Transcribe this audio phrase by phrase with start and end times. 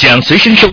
[0.00, 0.72] 想随身收。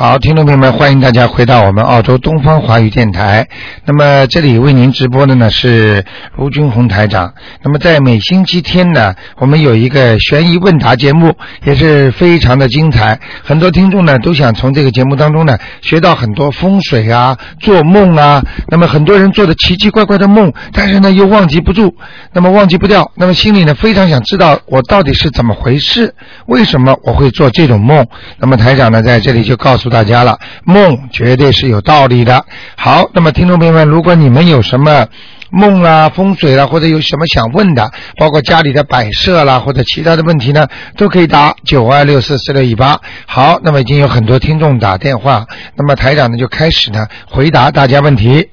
[0.00, 3.48] 好，听众朋友们，欢迎大家回到我们澳洲东方华语电台。
[3.84, 6.04] 那么这里为您直播的呢是
[6.36, 7.34] 卢军红台长。
[7.64, 11.34] 那么在每星期天呢，我们有一个悬疑问答节目，
[11.64, 13.18] 也是非常的精彩。
[13.42, 18.40] 很多听众呢都想从这个节目当中呢学到很多风水啊、做梦啊。
[18.68, 21.92] 那么很多人做的奇奇怪怪的梦，但是呢又忘记不住，
[22.32, 26.14] 那么忘记不掉，那么心里呢非常想知道我到底是怎么回事，
[26.46, 28.06] 为什么我会做这种梦？
[28.38, 32.44] 那么台长呢在这里就告诉大家了，梦绝对是有道理的。
[32.76, 35.06] 好，那么听众朋友们，如果你们有什么
[35.50, 40.66] 梦啦、风水啦，或者有什么想问的，包括家里的摆设啦，或者其他的问题呢，
[40.96, 43.00] 都可以打九二六四四六一八。
[43.26, 48.50] 好，那么已经有很多听众打电话，那么台长呢就开始呢回答大家问题。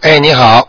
[0.00, 0.68] 哎，你好，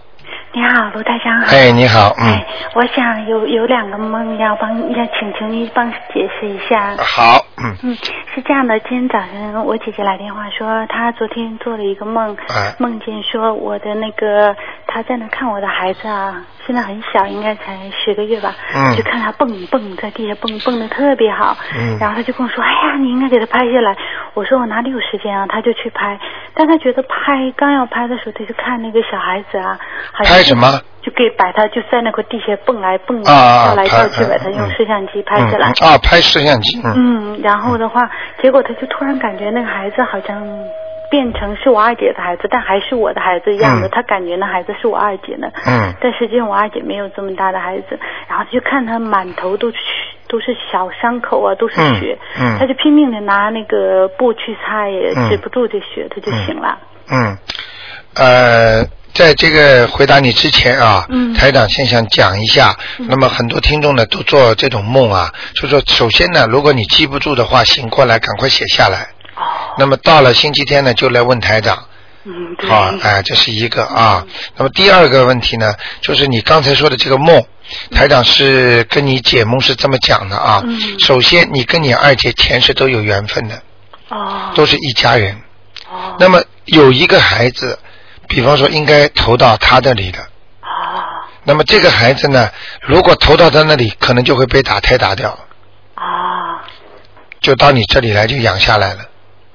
[0.51, 1.55] 你好，卢大江好。
[1.55, 6.95] 哎，你好，嗯哎，，我想有有两个梦要帮要请求您帮解释一下。
[6.97, 7.95] 好，嗯，嗯，
[8.33, 14.55] 是这样的，今天早上我姐姐来电话说，她昨天做了一个梦，哎梦见说我的那个
[14.87, 23.97] 她在那看我的孩子啊，现在很小，应该才十个月吧，嗯就看他蹦蹦在地下蹦蹦的特别好，嗯然后他就跟我说，哎呀，你应该给他拍下来。
[24.35, 26.19] 我说我哪里有时间啊，他就去拍，
[26.53, 29.79] 但他觉得拍刚要拍的时候，他就看那个小孩子啊，
[30.13, 30.67] 好像拍什么？
[31.01, 33.33] 就可以把他就在那块地下蹦来蹦跳
[33.73, 35.69] 来跳去，把他用嗯摄像机拍下来。
[35.81, 36.93] 嗯啊，拍摄像机，嗯，
[37.33, 38.07] 嗯，然后的话，
[38.43, 40.45] 结果他就突然感觉那个孩子好像
[41.09, 43.87] 变成是我二姐的孩子，但还是我的孩子一样的。
[43.87, 47.99] 嗯他感觉那孩子是我二姐的，嗯但实际上我二姐没有这么大的孩子。
[48.27, 49.77] 然后他就看他满头都是
[50.27, 56.77] 都是小伤口啊，都是嗯血，嗯他就拼命的拿那个布去擦，也嗯止不住这血，他就醒了。
[57.11, 57.37] 嗯，
[58.15, 62.75] 呃，在这个回答你之前啊，嗯台长先想讲一下。
[63.09, 69.07] 那么很多听众呢都做这种梦啊，就说首先呢，如果你记不住的话，醒过来赶快写下来。
[69.79, 71.85] 哦，那么到了星期天呢，就来问台长。
[72.25, 74.25] 嗯，对，好，哎，这是一个啊。
[74.57, 77.41] 那么第二个问题呢，就是你刚才说的这个梦，
[77.91, 80.61] 台长是跟你解梦是这么讲的啊。
[80.65, 83.61] 嗯首先，你跟你二姐前世都有缘分的，
[84.09, 85.41] 哦，都是一家人。
[85.89, 87.79] 哦，那么有一个孩子，
[88.27, 90.99] 比方说应该投到他那里的，哦
[91.45, 92.51] 那么这个孩子呢，
[92.81, 95.29] 如果投到他那里，可能就会被打胎打掉，
[95.95, 96.03] 哦
[97.39, 99.05] 就到你这里来就养下来了。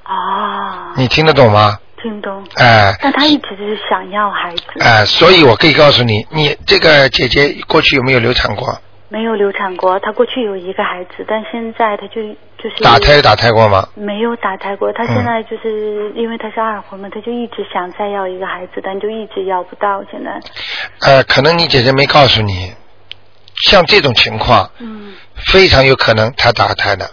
[0.05, 1.77] 哦，你听得懂吗？
[2.01, 2.45] 听懂。
[2.55, 8.77] 哎、但他一直是想要孩子，哎、所以我可以告诉你，你这个姐姐过去有没有流产过？
[9.07, 9.99] 没有流产过。
[9.99, 12.21] 她过去有一个孩子，但现在她就
[12.61, 13.87] 就是打胎打胎过吗？
[13.95, 14.91] 没有打胎过。
[14.93, 20.03] 他嗯现在就是、因为她是二婚嘛，她就一直想再要一个孩子，但就一直要不到。
[20.11, 20.39] 现在，
[21.01, 22.73] 呃，可能你姐姐没告诉你，
[23.63, 25.13] 像这种情况，嗯，
[25.53, 27.09] 非常有可能她打胎的，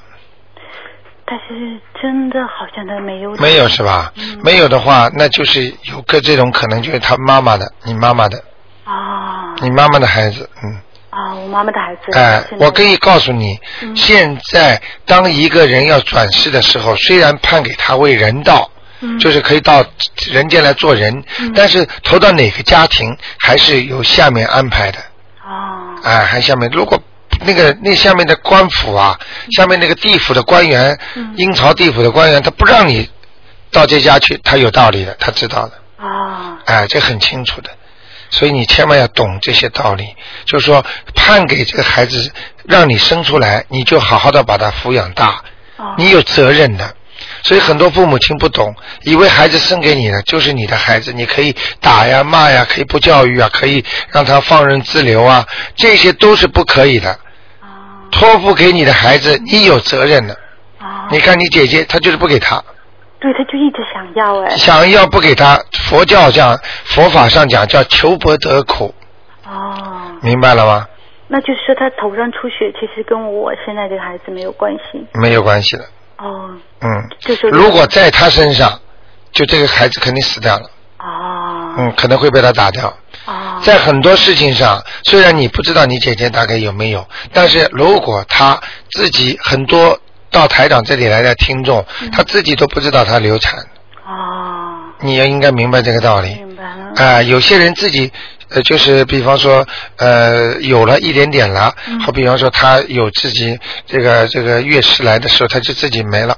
[1.33, 3.35] 但是真的好像他没有。
[3.37, 4.13] 没有是吧？
[4.17, 8.37] 嗯没有的话，那就是有个这种可能，就是他妈妈的，你妈妈的，
[8.85, 10.79] 啊你妈妈的孩子，嗯。
[11.09, 12.19] 啊，我妈妈的孩子。
[12.19, 19.83] 哎、我可以告诉你，嗯现在当一个人要转世的时候，虽然判给他为人道，嗯就是可以到
[20.31, 24.99] 人间来做人，嗯但是投到哪个家庭还是有下面安排的，
[25.43, 27.03] 啊哎、还下面如果。
[27.41, 29.19] 那个那下面的官府啊，
[29.57, 33.09] 下面那个地府的官员，嗯阴曹地府的官员，他不让你
[33.71, 35.73] 到这家去，他有道理的，他知道的。
[36.05, 37.71] 啊哎，这很清楚的，
[38.31, 40.15] 所以你千万要懂这些道理。
[40.45, 40.85] 就是说，
[41.15, 42.31] 判给这个孩子
[42.65, 45.43] 让你生出来，你就好好的把他抚养大，
[45.77, 45.95] 啊！
[45.99, 46.95] 你有责任的。
[47.43, 55.45] 所以很多父母亲不懂，以为孩子生给你的就是你的孩子，你可以打呀、骂呀，可以不教育啊，可以让他放任自流啊，
[55.75, 57.11] 这些都是不可以的。
[57.61, 60.37] 啊托付给你的孩子，你有责任的。
[60.79, 61.09] 啊！
[61.11, 62.63] 你看你姐姐，她就是不给他，
[63.21, 64.51] 对，他就一直想要哎。
[64.57, 68.93] 想要不给他，佛教讲佛法上讲叫求不得苦，
[69.47, 70.87] 哦，明白了吗？
[71.29, 75.07] 那就是说他头上出血，其实跟我现在这个孩子没有关系。
[75.15, 75.85] 没有关系的，
[76.23, 77.09] 哦，嗯。
[77.21, 78.81] 就是如果在他身上，
[79.33, 82.89] 就这个孩子肯定死掉了，哦，嗯，可能会被他打掉。
[83.27, 88.61] 哦，在很多事情上，虽然你不知道你姐姐大概有没有，但是如果他
[88.91, 89.99] 自己很多
[90.31, 93.59] 到台长这里来的听众，嗯她自己都不知道他流产，
[94.07, 96.35] 哦，你也应该明白这个道理。
[96.35, 96.93] 明白了。
[96.97, 98.13] 啊、有些人自己
[98.55, 99.67] 呃，就是比方说
[99.97, 106.37] 呃，有了一点点了，嗯好比方说他有自己这个这个月事来的时候，他就自己没了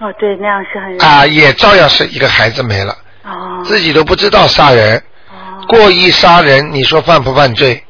[0.00, 4.98] 哦，对，那样是很啊、也照样是一个孩子没了，哦自己都不知道杀人，
[5.30, 7.82] 哦，过意杀人，你说犯不犯罪？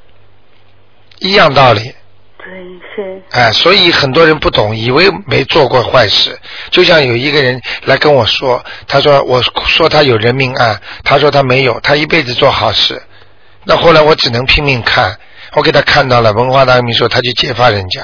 [1.20, 1.80] 一样道理，
[2.36, 2.46] 对，
[2.94, 6.38] 是哎，所以很多人不懂，以为没做过坏事。
[6.70, 13.00] 就像有一个人来跟我说，他说我说他有人命案，他说他没有，他一辈子做好事。
[13.64, 15.18] 那后来我只能拼命看，
[15.54, 18.02] 我给他看到了文化大革命时候，他去揭发人家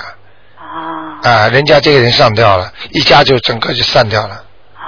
[0.59, 4.35] 啊啊，人家这个人上吊了，一家就整个就散掉了。
[4.75, 4.81] 啊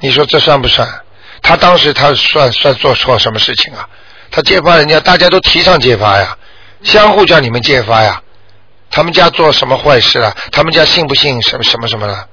[0.00, 0.88] 你说这算不算？
[1.42, 3.88] 他当时他算算做错什么事情啊？
[4.30, 6.36] 他揭发人家，大家都提倡揭发呀，
[6.82, 8.20] 相互叫你们揭发呀。
[8.90, 10.34] 他们家做什么坏事了？
[10.50, 12.26] 他们家信不信什么什么什么了？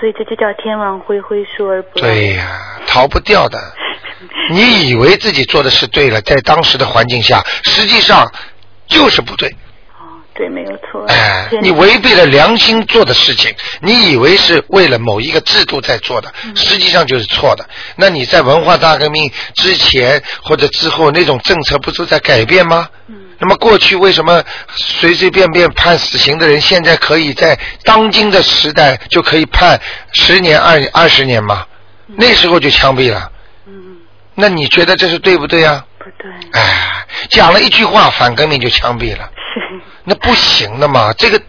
[0.00, 2.02] 所以这就叫天网恢恢，疏而不漏。
[2.02, 3.58] 对呀、逃不掉的。
[4.50, 8.30] 你以为自己做的是对了，在当时的环境下，实际上
[8.86, 9.48] 就是不对。
[9.48, 11.04] 哦，对，没有错。
[11.08, 17.64] 哎，天你违背了良心做的事情，你以为是为了某一个制度在做的，实际上就是错的。
[17.96, 22.88] 那你在文化大革命之前或者之后，那种政策不是在改变吗？
[23.08, 24.42] 嗯那么过去为什么
[24.76, 29.78] 随随便便判死刑的人，现在可以在当今的时代就可以判
[30.12, 31.66] 十年、二二十年吗？
[32.06, 33.30] 那时候就枪毙了。
[34.34, 35.84] 嗯，那你觉得这是对不对啊？
[35.98, 39.30] 不对，哎，讲了一句话，反革命就枪毙了。
[39.54, 39.60] 是
[40.04, 41.40] 那不行的嘛，这个。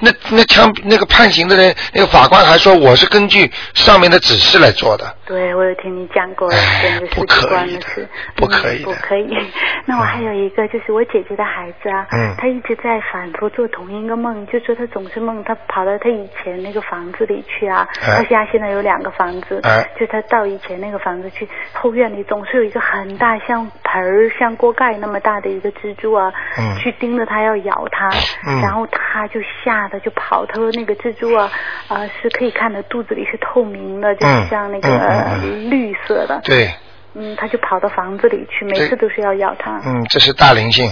[0.00, 5.14] 那那枪那个判刑的人，那个法官还说我是根据上面的指示来做的。
[5.26, 9.28] 对，我有听你讲过哎跟那个不可司机官以的的事，不嗯可以的不可以。
[9.84, 28.08] 那我还有一个，就是我姐姐的孩子啊，嗯他一直在反复做同一个梦，就说他总是梦他跑到他以前那个房子里去啊，哎他家现在有两个房子，哎就他到以前那个房子去，后院里总是有一个很大像盆儿、像锅盖那么大的一个蜘蛛啊，嗯去盯着他要咬他，
[28.46, 31.50] 嗯然后他就吓得就跑，他说那个蜘蛛啊，
[31.88, 35.36] 呃是可以看到肚子里是透明的，就是嗯像那个、
[35.68, 36.72] 绿色的，对，
[37.14, 40.88] 嗯，他就跑到房子里去，每次都是要咬他，嗯，这是大灵性，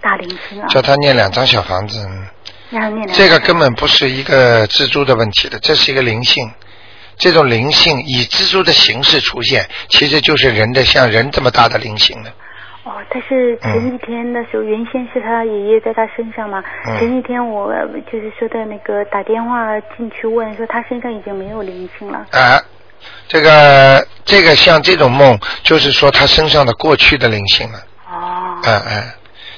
[0.00, 1.98] 大灵性啊，叫他念两张小房子。
[2.06, 2.26] 嗯
[2.70, 6.48] 让他念两这个根本不是一个蜘蛛的问题的，这是一个灵性。
[7.16, 12.32] 这种灵性以蜘蛛的形式出现，其实就是人的像人这么大的灵性的。
[12.84, 16.62] 哦，但是前几天的时候，原先是他爷爷在他身上嘛。
[16.86, 22.26] 嗯前几天我呃就是说的那个打电话进去问，说他身上已经没有灵性了。
[22.32, 22.58] 啊，
[23.28, 27.78] 这个这个像这种梦，就是说他身上的过去的灵性了。
[28.10, 28.58] 哦。
[28.64, 29.02] 嗯嗯，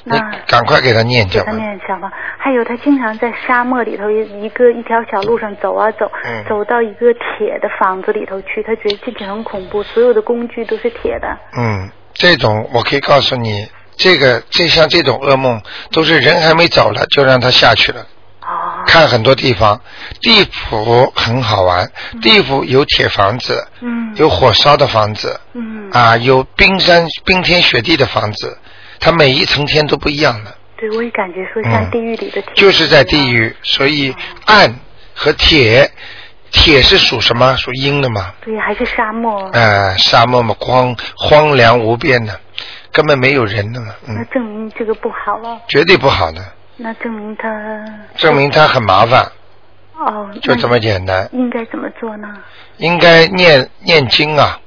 [0.03, 1.57] 你那赶快给他念给他掉吧。
[1.57, 11.37] 念小房，还有他经常在沙漠里头一一个一条小路上走啊走，嗯走到一个铁的房子里头去，他觉得进去很恐怖，所有的工具都是铁的。
[11.57, 13.67] 嗯，这种我可以告诉你，
[13.97, 15.61] 这个这像这种噩梦，
[15.91, 18.01] 都是人还没走了就让他下去了。
[18.41, 18.83] 哦。
[18.85, 19.79] 看很多地方，
[20.21, 21.89] 地府很好玩，
[22.21, 24.13] 地府有铁房子，嗯。
[24.15, 25.89] 有火烧的房子，嗯。
[25.91, 28.57] 啊，有冰山冰天雪地的房子，
[28.99, 33.31] 它每一层天都不一样的，对，我也感觉说像嗯地狱里的铁、就是在地。
[33.31, 34.13] 狱，所以
[34.45, 34.75] 暗
[35.15, 35.89] 和铁，
[36.53, 37.55] 铁是属什么？
[37.57, 39.49] 属阴的嘛，对，还是沙漠。
[39.51, 42.39] 呃，沙漠嘛，荒荒凉无边的，
[42.91, 46.41] 根本没有人的嘛，那嗯，证明这个不好了，绝对不好的，
[46.77, 47.49] 那证明他
[48.15, 49.29] 证明他很麻烦，
[49.97, 51.27] 哦，就这么简单。
[51.33, 52.27] 应该怎么做呢？
[52.77, 54.59] 应该念念经啊，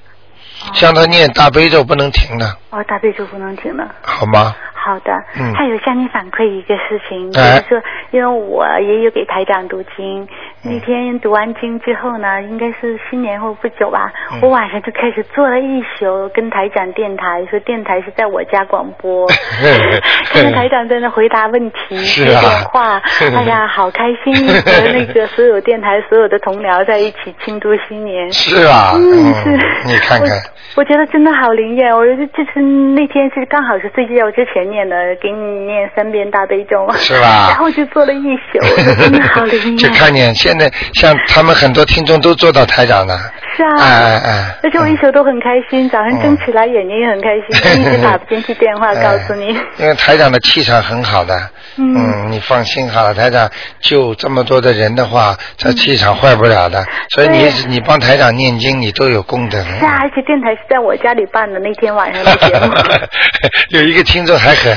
[0.63, 3.95] 哦像他念大悲咒不能停的，哦，大悲咒不能停了。
[4.03, 4.55] 好吗？
[4.75, 7.83] 好的，嗯还有向你反馈一个事情，就哎是说，
[8.13, 10.23] 因为我也有给台长读经，
[10.63, 19.27] 嗯那天读完经之后呢，应该是新年后不久吧，嗯我晚上就开始做了一宿，跟台长电台，说电台是在我家广播，
[20.33, 23.03] 看到台长在那回答问题、 接电话，
[23.37, 28.33] 哎呀，好开心，和那个所有电台所有的同僚在一起庆祝新年。
[28.33, 29.51] 是啊，嗯，是。
[29.85, 30.29] 你看看，
[30.77, 31.93] 我，我觉得真的好灵验。
[31.97, 36.91] 我觉得这是那天是刚好是睡觉之前念的，给你念三遍大悲咒。
[36.95, 38.59] 是吧 然后就做了一宿，
[39.03, 39.77] 真的好灵验。
[39.77, 43.17] 就看见现在像他们很多听众都做到台长了，
[43.57, 43.69] 是啊。
[43.79, 49.55] 哎哎哎，而且我一宿都很开心，早上睁起来眼睛也很开心，但 一直打不进去电话告诉你。
[49.57, 51.39] 哎因为台长的气场很好的，
[51.77, 59.59] 嗯你放心好了，台长救这么多的人的话，这气场坏不了的，所以你你帮台长念经，你都有功德。
[59.63, 62.25] 是啊，而且电台是在我家里办的那天晚上。
[63.71, 64.77] 有一个听众还很，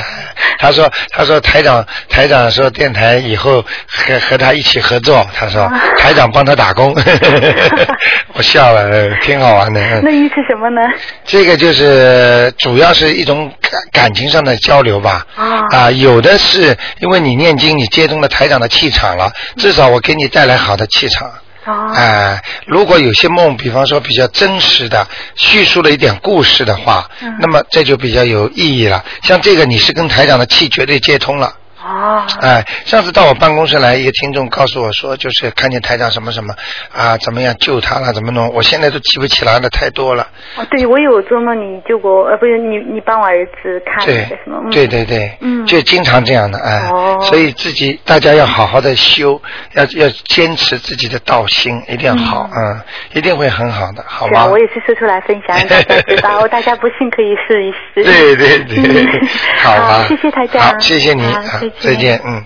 [0.58, 6.94] 他说他说台长台长说电台以后和和他一起合作，他说啊台长帮他打工，
[8.34, 9.80] 我笑了，呃挺好玩的。
[9.80, 10.80] 嗯那意思什么呢？
[11.24, 15.26] 这个就是主要是一种感感情上的交流吧。
[15.36, 21.30] 啊啊，有的是因为你念经，你接通了台长的气场了，至少我给你带来好的气场。
[21.70, 21.92] 哦。
[21.94, 29.04] 哎、如果有些梦，比方说比较真实的，叙述了一点故事的话，嗯那么这就比较有意义了。
[29.22, 31.54] 像这个，你是跟台长的气绝对接通了。
[31.82, 36.54] 哦，哎，上次到我办公室来一个听众告诉我说，就是看见台长什么什么
[36.92, 38.52] 啊，怎么样救他了，怎么弄？
[38.54, 40.26] 我现在都记不起来了，太多了。
[40.56, 49.40] 哦，对，我有做梦你救过，呃，不是你你帮我儿子看对什么，嗯对对对，嗯就经常这样的哎，哦所以自己大家要好好的修，
[49.74, 52.80] 要要坚持自己的道心，一定要好，嗯，
[53.14, 54.58] 一定会很好的，好吗我？
[54.58, 58.04] 也是说出来分享，让大家知道， 大家不信可以试一试。
[58.04, 59.28] 对对对嗯，
[59.62, 62.44] 好啊，谢谢台长，好，谢谢你好啊再，再见，嗯。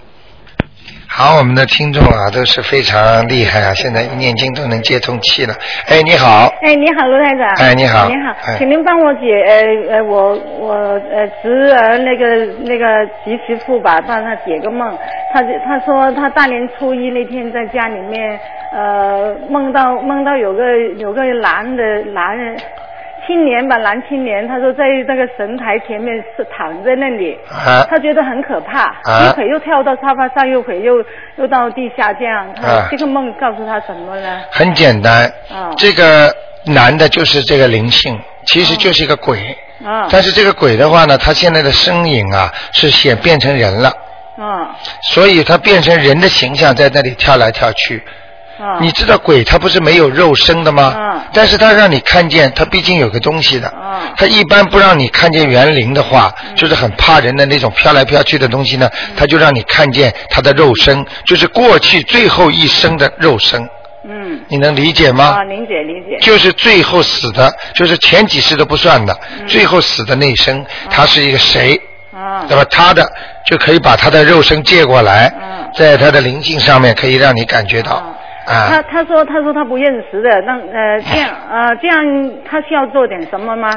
[1.17, 5.55] 好，我们的听众啊都是非常厉害啊，现在一念经都能接通气了。
[5.87, 7.49] 哎，你好，哎，你好，卢台长。
[7.65, 12.85] 哎你好你好，哎请您帮我解呃呃，我我呃侄儿那个那个
[13.25, 14.99] 媳媳妇吧，帮他解个梦。
[15.33, 18.37] 他就他说他大年初一那天在家里面
[18.73, 22.57] 呃梦到梦到有个有个男的男人。
[23.27, 31.05] 青年吧，男青年，他说在那个神台前面是躺在那里，啊他觉得很可怕，啊一会又跳到沙发上，一会又
[31.37, 34.41] 又到地下，这样，啊这个梦告诉他什么呢？
[34.51, 36.35] 很简单，啊这个
[36.67, 39.57] 男的就是这个灵性，其实就是一个鬼。
[39.85, 43.89] 啊但是这个鬼的话呢，他现在的身影啊是显变成人了，
[44.39, 48.03] 啊所以他变成人的形象在那里跳来跳去。
[48.59, 48.79] 啊！
[48.81, 50.95] 你知道鬼他不是没有肉身的吗？
[50.97, 53.73] 嗯但是他让你看见，他毕竟有个东西的。
[53.77, 63.61] 嗯他一般不让你看见园林的话，就是很怕人的那种飘来飘去的东西呢，嗯他就让你看见他的肉身，就是过去最后一生的肉身。
[64.07, 65.37] 嗯你能理解吗？
[65.39, 66.19] 啊，理解理解。
[66.21, 71.75] 就是最后死的，就是前几世都不算的，最后死的那一生，他是一个谁？
[72.15, 73.05] 啊那么他的
[73.45, 78.15] 就可以把他的肉身借过来嗯，在他的灵性上面可以让你感觉到
[78.47, 78.83] 啊。
[78.91, 82.05] 他说他说他不认识的，那呃这样 呃这样
[82.49, 83.71] 他需要做点什么吗？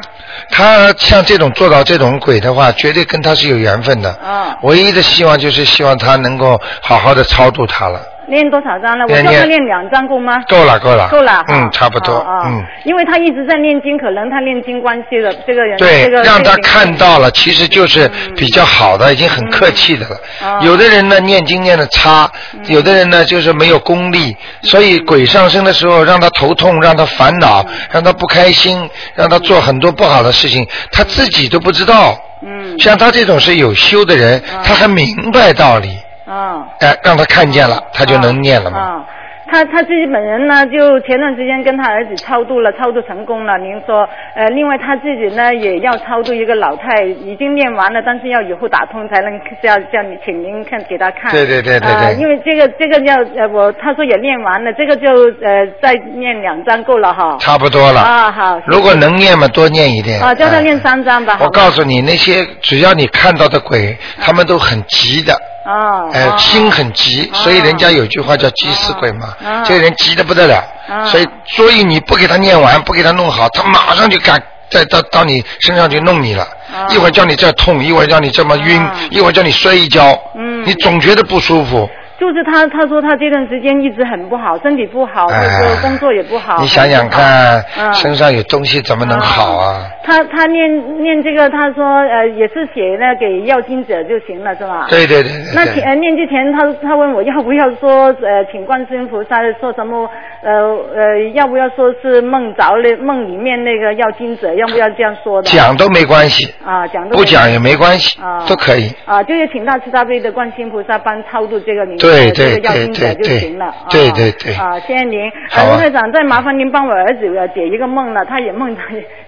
[0.51, 4.09] 他像这种做到这种鬼的话，绝对跟他是有缘分的。
[4.11, 7.99] 啊唯一的希望就是希望他能够好好的超度他了。
[8.27, 9.05] 念多少章了？
[9.05, 10.37] 我念叫他念念两章够吗？
[10.47, 11.07] 够了，够了。
[11.09, 12.25] 够了，嗯，差不多。
[12.45, 12.63] 嗯。
[12.83, 20.17] 因为他一直在念经，可能他念经关系的这个人，对这个，让他看到了，其实就是比较好的，已经很客气的了。
[20.43, 22.29] 嗯有的人呢念经念的差，
[22.67, 32.19] 有的人呢就是没有功力，所以鬼上身的时候让他头痛，让他烦恼，让他不开心，让他做很多不好的事情，他自己都不知道。
[32.41, 35.89] 嗯像他这种是有修的人，他还明白道理，
[36.27, 36.67] 啊。
[36.79, 38.77] 哎，让他看见了，他就能念了嘛。
[38.77, 39.05] 啊，
[39.49, 43.57] 他他自己本人呢，就前段时间跟他儿子超度了，超度成功了。
[43.57, 51.31] 您说，呃，另外他自己呢也要超度一个老太，已经念完了，但是要以后打通才能叫叫你，请您看给他看。
[51.31, 55.07] 对对对对啊，对因为这个这个要呃，我他说也念完了，这个就
[55.41, 57.37] 呃再念两张够了哈。
[57.39, 58.01] 差不多了。
[58.01, 58.61] 啊，好。
[58.65, 60.21] 如果能念嘛，多念一点。
[60.21, 61.37] 啊，叫他哎念三张吧。
[61.37, 65.33] 好我告诉你，那些只要你看到的鬼，他们都很急的，
[65.67, 66.09] 哦。
[66.13, 66.35] 哎、哦。
[66.37, 69.63] 心很急，所以人家有句话叫急死鬼嘛，哦。
[69.65, 71.05] 这个人急得不得了，哦。
[71.05, 76.87] 所以所以你不给他念完，不给他弄好，他马上就敢再到到你身上去弄你了，哦。
[76.89, 78.91] 一会儿叫你这痛，一会儿叫你这么晕，哦。
[79.11, 80.65] 一会儿叫你摔一跤，嗯。
[80.65, 81.89] 你总觉得不舒服。
[82.19, 86.57] 就是他，他说他这段时间一直很不好，身体不好，或者哎说工作也不好。
[86.59, 89.83] 你想想看，嗯身上有东西怎么能好啊？
[90.03, 94.87] 他他念念这个，他说呃也是写那给要经者就行了，是吧？。
[94.89, 100.09] 对对对对对那前呃念之前，他他问我要不要说呃请观世音菩萨说什么
[100.41, 100.51] 呃
[100.95, 105.49] 呃要不要说是梦着那梦里面那个要经者，要不要这样说的？
[105.49, 108.89] 讲都没关系，啊讲都不讲也没关系啊，都可以。
[109.05, 113.73] 啊，就是请大慈大悲的观世音菩萨帮超度这个名字，对这个对对对对就行了。
[113.89, 115.29] 对啊对对啊，谢谢您。
[115.49, 118.81] 好啊呃，卢台长，再麻烦您帮我儿子呃解一个梦了，他也梦到，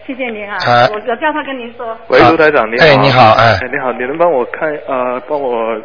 [0.08, 0.56] 谢谢您啊。
[0.56, 1.98] 啊我我叫他跟您说。
[2.08, 2.86] 喂，好卢台长，你好。
[2.86, 5.76] 哎你好哎你好，你能帮我看呃，帮我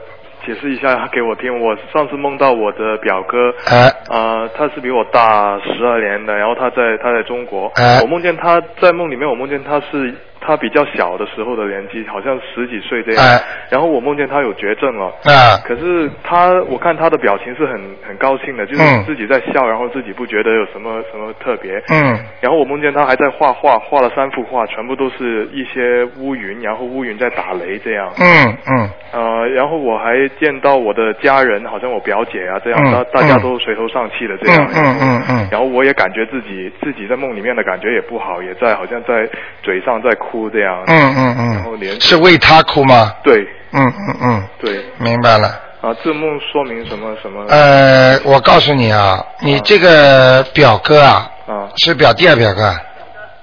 [0.47, 1.51] 解释一下给我听？
[1.61, 10.15] 我上次梦到我的表哥，啊呃，他是比我大十二年的，然后他在他在中国，啊我梦见他在梦里面，我梦见他是
[10.47, 15.07] 他比较小的时候的年纪，好像十几岁这样，哎然后我梦见他有绝症了。
[15.25, 21.83] 啊可是他，我看他的表情是很很高兴的，就是嗯自己在笑，然后自己不觉得有什么什么特别。
[21.91, 28.13] 嗯然后我梦见他还在画画，画了三幅画，全部都是一些乌云，然后乌云在打雷这样。
[28.19, 34.67] 嗯嗯呃，然后我还见到我的家人，好像我表姐啊这样，嗯大大家嗯都垂头丧气的这样。
[34.75, 39.29] 嗯嗯嗯嗯然后我也感觉自己自己在梦里面的感觉也不好，也在好像在
[39.63, 40.83] 嘴上在哭这样。
[40.87, 43.13] 嗯嗯嗯，然后连是为他哭吗？
[43.23, 43.37] 对。
[43.73, 44.85] 嗯嗯嗯，对。
[44.99, 45.49] 明白了。
[45.81, 47.45] 啊，字幕说明什么什么？
[47.49, 52.81] 呃，我告诉你啊，你这个表哥啊，啊，是表弟啊表哥啊。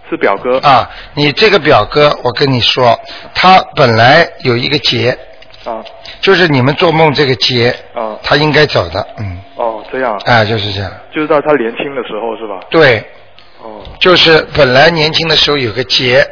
[0.10, 0.58] 是表哥。
[0.60, 3.00] 啊，你这个表哥，我跟你说，
[3.34, 5.16] 他本来有一个劫，
[5.66, 5.84] 啊。
[6.20, 8.18] 就是你们做梦这个劫，啊。
[8.24, 12.60] 他应该走的，嗯，哦，这样，啊，就是这样，就是到他年轻的时候是吧？
[12.72, 12.98] 对，
[13.62, 13.84] 哦。
[14.00, 16.26] 就是本来年轻的时候有个劫，哦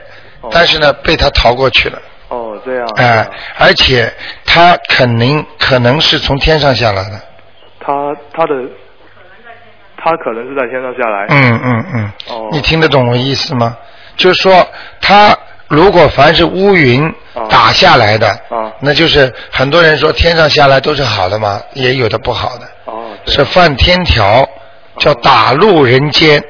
[0.52, 2.88] 但是呢被他逃过去了，哦，这样。
[2.96, 3.28] 哎、
[3.58, 4.12] 而且
[4.46, 7.22] 他肯定可能是从天上下来的，
[7.80, 8.54] 他他的
[9.98, 11.26] 他可能是在天上下来。
[11.30, 13.76] 嗯嗯嗯，哦你听得懂我意思吗？
[14.16, 14.68] 就是说
[15.02, 24.48] 他如果凡是乌云哦打下来的，啊那就是很多人说天上下来都是好的嘛，也有的不好的，哦，是犯天条，
[24.98, 26.42] 叫打入人间。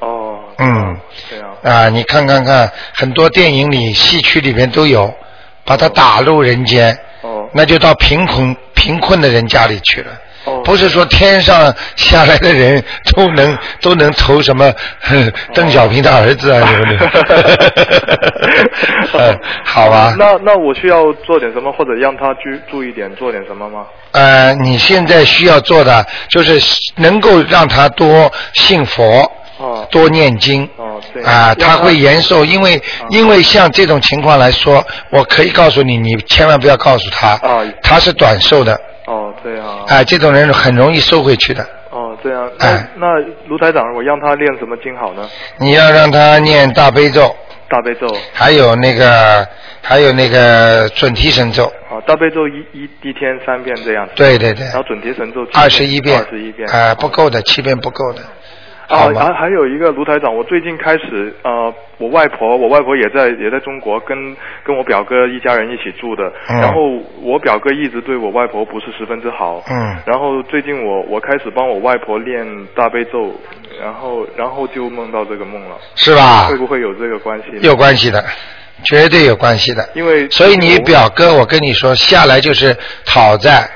[0.00, 0.38] 哦。
[0.58, 0.96] 嗯，
[1.28, 1.49] 这样。
[1.62, 5.12] 啊，你看看看，很多电影里、戏曲里面都有，
[5.64, 10.12] 把他打入人间，哦那就到贫困贫困的人家里去了。
[10.44, 17.10] 哦不是说天上下来的人都能都能投什么哼 邓小平的儿子啊什么的，
[19.18, 20.14] 嗯 好吧？
[20.18, 22.40] 那那我需要做点什么，或者让他注
[22.70, 23.84] 注意点，做点什么吗？
[24.12, 26.58] 呃，你现在需要做的就是
[26.96, 30.68] 能够让他多信佛，哦多念经。
[30.76, 31.22] 哦，对。
[31.22, 38.74] 啊，他会延寿，因为因为像这种情况来说，我可以告诉你，你千万不要告诉他，啊他是短寿的，
[39.06, 39.66] 哦，这样。
[39.86, 41.62] 啊，这种人很容易收回去的。
[41.90, 42.50] 哦，这样。
[42.58, 45.28] 哎那那卢台长，我让他念什么经好呢？
[45.58, 47.34] 你要让他念大悲咒，
[47.68, 48.06] 大悲咒。
[48.32, 49.46] 还有那个
[49.82, 54.12] 还有那个准提神咒，哦，大悲咒一一一天三遍这样子。
[54.14, 56.68] 对对对然后准提神咒二十一遍，二十一遍。
[56.70, 58.28] 啊，不够的，七遍不够的，好
[58.90, 59.20] 啊，吗？
[59.24, 66.24] 还还有一个卢台长，我最近开始呃，我外婆，我外婆也在也在中国，跟跟我表哥一家人一起住的。
[66.48, 66.80] 嗯然后
[67.22, 69.62] 我表哥一直对我外婆不是十分之好。
[69.70, 72.44] 嗯然后最近我我开始帮我外婆练
[72.74, 73.32] 大悲咒，
[73.80, 76.56] 然后然后就梦到这个梦了，是吧会？
[76.56, 77.46] 不会有这个关系？
[77.62, 78.22] 有关系的，
[78.84, 79.88] 绝对有关系的。
[79.94, 83.68] 因为所以你表哥，我跟你说，下来就是讨债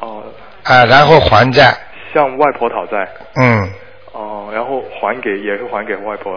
[0.00, 0.22] 哦、
[0.62, 1.76] 啊，然后还债，
[2.14, 3.08] 向外婆讨债。
[3.36, 3.68] 嗯，
[4.14, 6.32] 哦，然后还给也是还给外婆，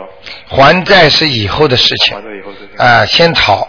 [0.49, 2.85] 还债是以后的事情还债以后事情。
[2.85, 3.61] 啊，先讨。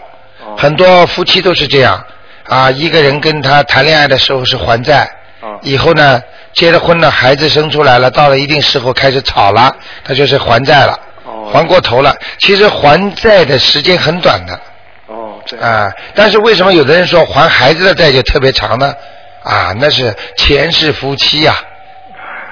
[0.43, 2.03] 哦很多夫妻都是这样
[2.45, 5.01] 啊，一个人跟他谈恋爱的时候是还债，
[5.41, 6.21] 啊以后呢
[6.53, 9.73] 结了婚了，孩子生出来了，到了一定时候开始吵了，
[10.07, 12.15] 那就是还债了，哦还过头了。
[12.39, 14.59] 其实还债的时间很短的
[15.05, 15.39] 哦。
[15.61, 18.95] 啊，但是为什么有的人说还孩子的债就特别长呢？
[19.43, 21.55] 啊，那是前世夫妻呀、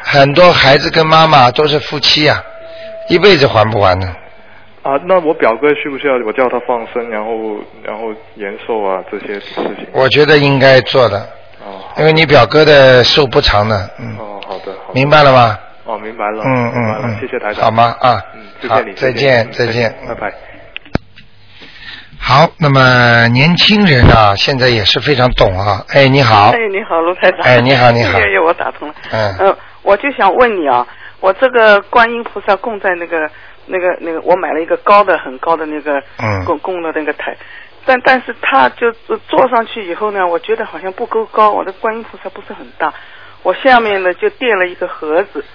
[0.10, 2.42] 很多孩子跟妈妈都是夫妻呀、
[3.10, 4.08] 一辈子还不完呢。
[4.84, 8.04] 啊，那我表哥需不需要我叫他放生，然后然后
[8.36, 9.86] 延寿啊这些事情？
[9.92, 11.20] 我觉得应该做的，
[11.66, 15.60] 哦因为你表哥的寿不长的，嗯，哦，好的，好的明白了吗？
[15.84, 17.94] 哦，明白了，嗯嗯嗯，谢谢台长，好吗？
[18.00, 20.34] 啊，嗯，谢谢你，再见再见，拜拜。
[22.20, 25.84] 好，那么年轻人啊，现在也是非常懂啊。
[25.90, 27.42] 哎，你好，哎，你好，卢台长。
[27.42, 28.94] 哎你好你好我打通了。
[29.12, 30.86] 嗯呃，我就想问你啊，
[31.22, 33.30] 我这个观音菩萨供在那个、
[33.68, 37.38] 那个、那个，我买了一个高的、很高的那个嗯供供的那个台，
[37.86, 38.92] 但但是它就
[39.30, 42.94] 坐上去以后呢，我觉得好像不够高，我的观音菩萨不是很大，
[43.44, 45.46] 我下面呢就垫了一个盒子，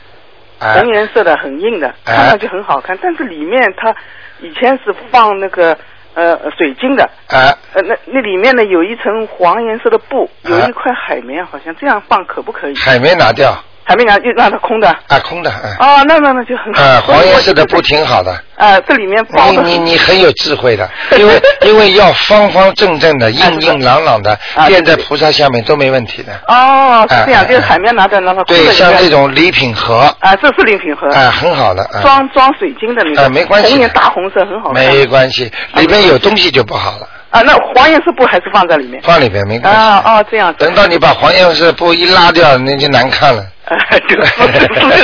[0.58, 3.94] 哎红颜色的，很硬的，哎看上去很好看，但是里面它
[4.40, 5.76] 以前是放那个
[6.14, 12.74] 呃水晶的，哎，呃，那那里面呢有一层黄颜色的布，有啊一块海绵，好像这样放可不可以？
[12.76, 13.52] 海绵拿掉，
[13.84, 14.88] 海绵拿就让它空的。
[15.08, 17.00] 啊，空的，啊，哦，那那那就很好。
[17.02, 18.32] 黄颜色的布挺好的。
[18.56, 26.32] 啊，这里面包你的你你很有智慧的，因为 因为要方方正正的、硬硬朗朗的，啊垫在菩萨下面都没问题的。
[26.46, 32.02] 哦，是这样，哎就是海绵拿着让它空对，像这种礼品盒，啊，这是礼品盒，啊，很好的，啊。
[32.02, 34.84] 装装水晶的那个，啊没关系红颜大红色很好看。
[34.84, 39.02] 没关系，里面有东西就不好了，啊，那黄颜色布还是放在里面。
[39.02, 39.78] 放里边没关系。
[39.78, 40.58] 啊哦，这样子。
[40.64, 43.42] 等到你把黄颜色布一拉掉，那就难看了。
[43.64, 43.74] 啊，
[44.06, 45.00] 对是是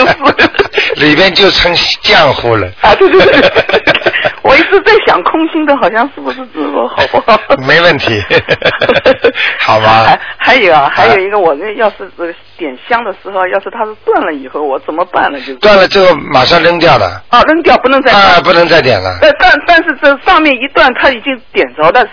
[0.94, 0.94] 是。
[1.04, 2.68] 里边就成浆糊了。
[2.82, 3.40] 啊，对对对，
[4.48, 7.38] 我一直在想，空心的好像是不是直播好 不好？
[7.66, 8.18] 没问题
[9.60, 15.38] 好吧还还有啊，还有一个，我那要是呃点香的时候，要是它是断了以后，我怎么办呢？
[15.40, 18.42] 就是断了之后马上扔掉了，啊，扔掉不能再啊，点。
[18.42, 19.18] 不能再点了。
[19.20, 22.00] 但但但是这上面一断，它已经点着的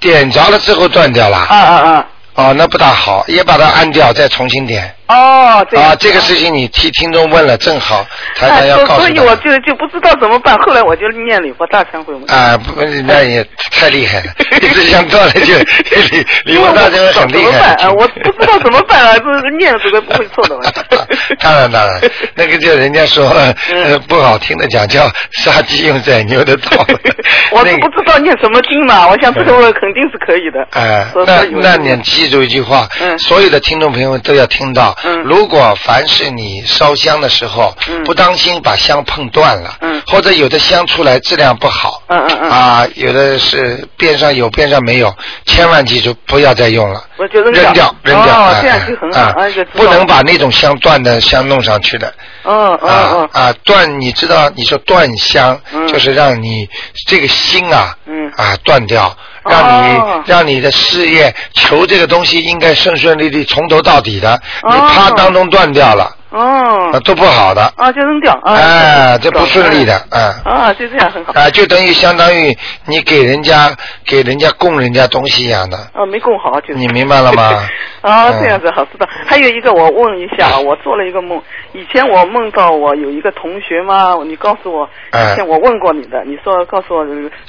[0.00, 1.36] 点着了之后断掉了。
[1.36, 2.06] 啊啊啊！
[2.34, 4.94] 哦，那不大好，也把它按掉，再重新点。
[5.08, 5.66] 哦。
[5.76, 10.56] 啊，这个事情你替听众问了，正好台长哎，要所所以告诉他我就就不知道怎么办。
[10.58, 12.30] 后来我就念礼佛大忏悔文。
[12.30, 14.26] 啊，不，那也太厉害了，
[14.62, 17.90] 一直想断了就李李因为我文大真不知道很厉害啊？
[17.92, 20.56] 我不知道怎么办啊，这是念这个不会错的。
[21.40, 22.00] 当然当然，
[22.34, 26.84] 那个就人家说、呃不好听的讲叫杀鸡用宰牛的刀。
[27.52, 30.66] 我那个都不知道念什么经嘛，我想这个我肯定是可以的。
[30.70, 35.22] 哎，所以那那你记住一句话，嗯所有的听众朋友们都要听到，嗯。
[35.22, 38.04] 如果凡是你烧香的时候，嗯。
[38.04, 40.02] 不当心把香碰断了，嗯。
[40.06, 47.02] 或者有的香出来质量不好，啊，有的是边上有边上没有，千万记住不要再用了。
[47.18, 52.08] 扔扔掉，扔掉，哎哦这样就很好哎哎就知道不能把那种香断的香弄上去的。
[52.44, 53.28] 啊嗯。
[53.32, 55.88] 啊，断，你知道，你说断香，嗯。
[55.88, 56.68] 就是让你
[57.06, 58.30] 这个心啊，嗯。
[58.36, 59.16] 啊断掉，
[59.48, 60.22] 让你、哦。
[60.26, 64.88] 让你的事业求这个东西应该顺顺利利从头到底的，你哦。
[64.88, 68.54] 啪当中断掉了，哦啊都不好的，啊就扔掉啊。
[68.54, 70.34] 哎，这不顺利的，啊。
[70.44, 71.32] 啊，就这样很好。
[71.32, 76.74] 啊，就等于相当于你给人家给人家供人家东西一样的，啊，没供好就是。
[76.74, 77.66] 你明白了吗
[78.02, 79.08] 啊，嗯这样子好知道。
[79.26, 81.40] 还有一个，我问一下，我做了一个梦，
[81.72, 87.00] 以前我梦到我有一个同学嘛，你告诉我，哎以前我问过你的，你说告诉我，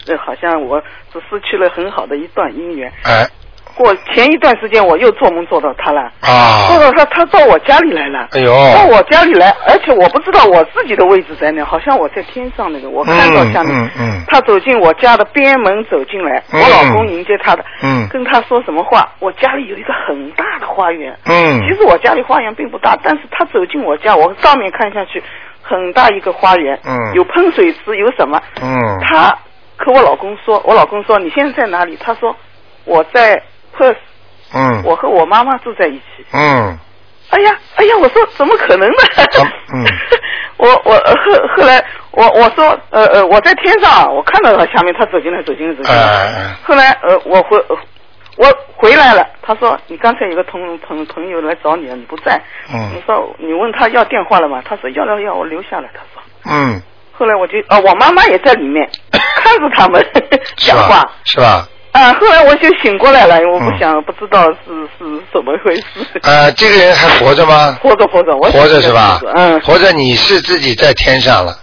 [0.08, 2.92] 呃，好像我只失去了很好的一段姻缘。
[3.04, 3.28] 哎
[3.78, 8.28] 过前一段时间我又做梦做到他了，啊做，到他，他到我家里来了。
[8.32, 19.08] 哎呦，到我家里来，而且我不知道我自己的位置在哪，好像我在天上那个，我看到下面，嗯嗯嗯他走进我家的边门走进来，嗯我老公迎接他的，嗯跟他说什么话？
[19.20, 25.24] 我家里有一个很大的花园，嗯其实我家里花园并不大，但是他走进我家，我上面看下去，
[25.62, 28.42] 很大一个花园，嗯有喷水池，有什么？
[28.62, 29.38] 嗯他
[29.78, 31.96] 和我老公说，我老公说你现在在哪里？
[32.02, 32.36] 他说
[32.86, 33.42] 我在
[34.54, 36.26] 嗯我和我妈妈住在一起。
[36.34, 36.78] 嗯
[37.30, 38.96] 哎呀，哎呀，我说怎么可能呢？
[39.74, 39.84] 嗯
[40.58, 46.02] 我我呃后后来我我说呃呃我在天上，我看到他下面他走进来走进来走进来。
[46.02, 47.78] 哎后来呃我回呃
[48.38, 52.42] 我回来了，他说你刚才有个同朋朋友来找你了，你不在。
[52.74, 54.62] 嗯你说你问他要电话了吗？
[54.66, 55.90] 他说要要要，我留下来。
[55.94, 56.24] 他说。
[56.50, 61.04] 嗯，后来我就啊、我妈妈也在里面 看着他们是吧讲话。？
[61.26, 61.68] 是吧？
[61.98, 65.84] 啊，后来我就醒过来了，我不嗯想、不知道是是怎么回事。
[66.22, 67.78] 呃，这个人还活着吗？
[67.82, 69.20] 活着活着，我活着是吧？
[69.36, 71.58] 嗯，活着你是自己在天上了，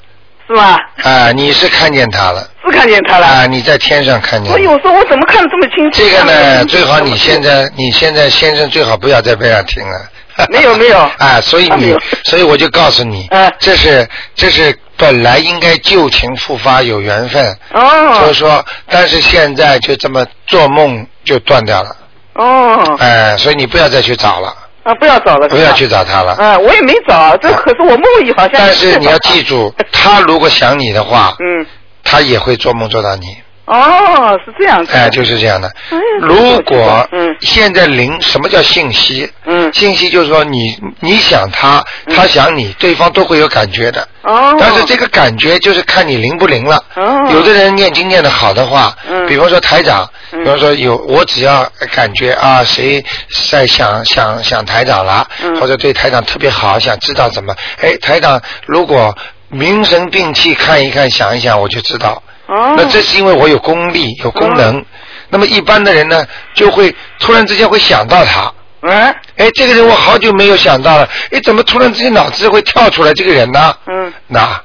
[0.49, 0.77] 是吧？
[1.05, 3.27] 啊，你是看见他了，是看见他了。
[3.27, 4.73] 啊，你在天上看见所以了。
[4.73, 6.03] 我说我怎么看得这么清楚？
[6.03, 10.09] 这个呢，最好你现在，你现在先生最好不要在边上听了。
[10.51, 18.21] 没有没有 啊，所以你啊，所以我就告诉你啊，这是这是本来应该旧情复发有缘分，哦。
[18.21, 21.97] 就是说，但是现在就这么做梦就断掉了，
[22.35, 22.97] 哦。
[22.99, 24.55] 哎，所以你不要再去找了，
[24.85, 25.99] 啊，不要找了，不要去找。
[25.99, 26.33] 找他了。
[26.35, 28.53] 啊，我也没找，这可是我梦里好像。
[28.55, 31.67] 但是你要记住， 他如果想你的话，嗯，
[32.03, 34.93] 他也会做梦做到你，哦，是这样子。
[34.93, 35.99] 哎，就是这样的哎。
[36.21, 39.31] 如果嗯现在灵，什么叫信息？
[39.47, 41.83] 嗯信息就是说你你想他，
[42.15, 44.07] 他想你，对方都会有感觉的。
[44.23, 44.55] 哦。
[44.59, 46.77] 但是这个感觉就是看你灵不灵了。
[46.95, 53.03] 哦有的人念经念的好的话，嗯比方说台长，嗯比方说有我只要感觉啊谁
[53.51, 59.17] 在想想想台长了，嗯或者对台长特别好，想知道怎么，哎台长如果
[59.49, 62.23] 明神定气看一看想一想我就知道。
[62.47, 62.75] 哦。
[62.77, 64.85] 那这是因为我有功力有功能。
[65.31, 68.53] 那么一般的人呢，就会突然之间会想到他。
[68.83, 73.75] 嗯哎，这个人我好久没有想到了，哎，怎么突然之间脑子会跳出来这个人呢？
[73.87, 74.61] 嗯那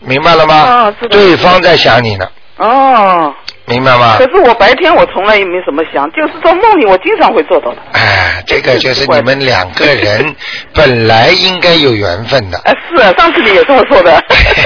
[0.00, 0.90] 明白了吗？
[1.10, 3.34] 对方在想你呢，哦。
[3.66, 4.24] 明白吗可？
[4.30, 7.78] 是我白天我从来也没怎么想，就是做梦里我经常会做到的。
[7.92, 10.34] 哎，这个就是你们两个人
[10.72, 12.58] 本来应该有缘分的。
[12.66, 14.22] 哎，是啊，上次你也这么说的。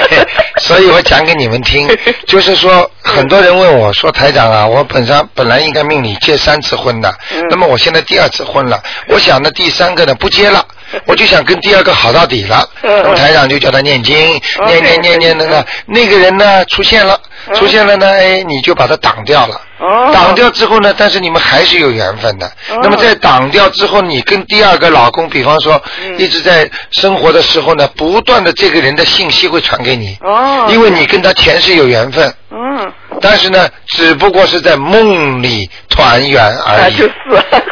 [0.59, 1.87] 所以我讲给你们听，
[2.27, 10.63] 就是说，很多人问我说：“台长啊，我本上本来应该命里结三次婚的，嗯那么我现在第二次婚了，我想呢第三个呢不结了，
[11.05, 12.67] 我就想跟第二个好到底了。
[12.83, 19.61] 嗯那么台长就叫他念经，哦念念念念那个那个人呢出现了，嗯出现了呢，哎，你就把它挡掉了。
[19.79, 20.11] 哦。
[20.13, 22.45] 挡掉之后呢，但是你们还是有缘分的。
[22.69, 30.17] 哦那么在挡掉之后，你跟第二个老公，比方说，嗯一直在生活的时候呢，不断的这个人的信息会传给你。
[30.21, 30.65] 哦。
[30.69, 32.91] 因为你跟他前世有缘分，嗯。
[33.21, 37.13] 但是呢，只不过是在梦里团圆而啊，已，就是。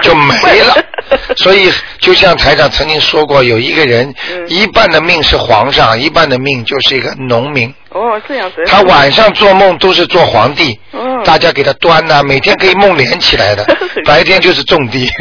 [0.02, 0.76] 就没了。
[1.38, 7.74] 所以，就像台长曾经说过，有一个人，嗯一半的命是皇上，一半的命就是一个农民。
[7.92, 8.64] 哦，这样子。
[8.66, 13.66] 他晚上做梦都是做皇帝，嗯大家给他端呐、每天可以梦连起来的，
[14.06, 15.10] 白天就是种地。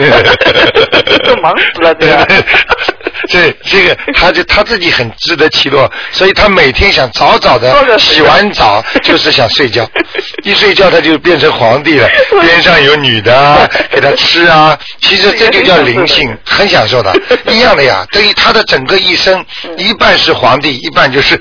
[1.24, 2.26] 这忙死了这个
[3.30, 9.88] 这这个他就他自己很自得其乐，所以他每天想早早的洗完澡，就是想睡觉，
[10.44, 12.08] 一睡觉他就变成皇帝了，
[12.40, 17.12] 边上有女的啊，给他吃啊，其实这就叫灵性， 很享受的，
[17.48, 18.06] 一样的呀。
[18.12, 19.44] 对于他的整个一生，
[19.76, 21.38] 一半是皇帝，一半就是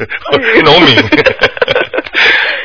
[0.63, 0.95] 农民。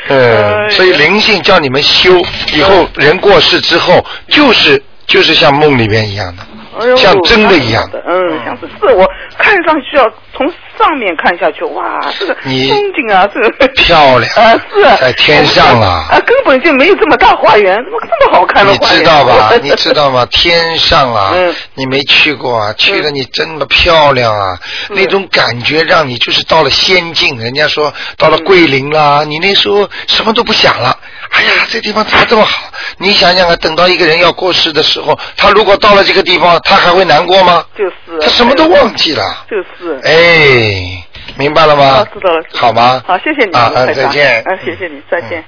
[0.09, 2.21] 嗯，所以灵性叫你们修，
[2.53, 6.43] 以后人过世之后，就是就是像梦里面一样的。
[6.79, 9.05] 哎像真的一样的，嗯，像是是我
[9.37, 10.03] 看上去要
[10.35, 18.99] 从上面看下去，哇，这个你风景啊，这个 漂亮啊，是啊在天上啊啊，根本就没有这么大花园，怎么这么好看的你花园？
[18.99, 19.51] 知道吧？
[19.61, 20.25] 你知道吗？
[20.31, 24.57] 天上啊，嗯你没去过啊，去了你真的漂亮啊，
[24.89, 27.37] 那种感觉让你就是到了仙境。
[27.37, 30.97] 人家说到了桂林啦，你那时候什么都不想了。
[31.31, 32.63] 哎呀，这地方怎么这么好？
[32.97, 37.63] 你想想啊，等到一个人要过世的时候，他如果到了这个地方，他还会难过吗？
[37.77, 39.45] 就是他什么都忘记了。
[39.49, 39.99] 就是。
[40.03, 41.03] 哎，
[41.37, 41.85] 明白了吗？
[41.85, 42.41] 啊，知道了。
[42.43, 43.03] 知道了好吗？
[43.05, 44.41] 好，谢谢你，啊，啊台长再见。
[44.41, 45.43] 啊，谢谢你，再见。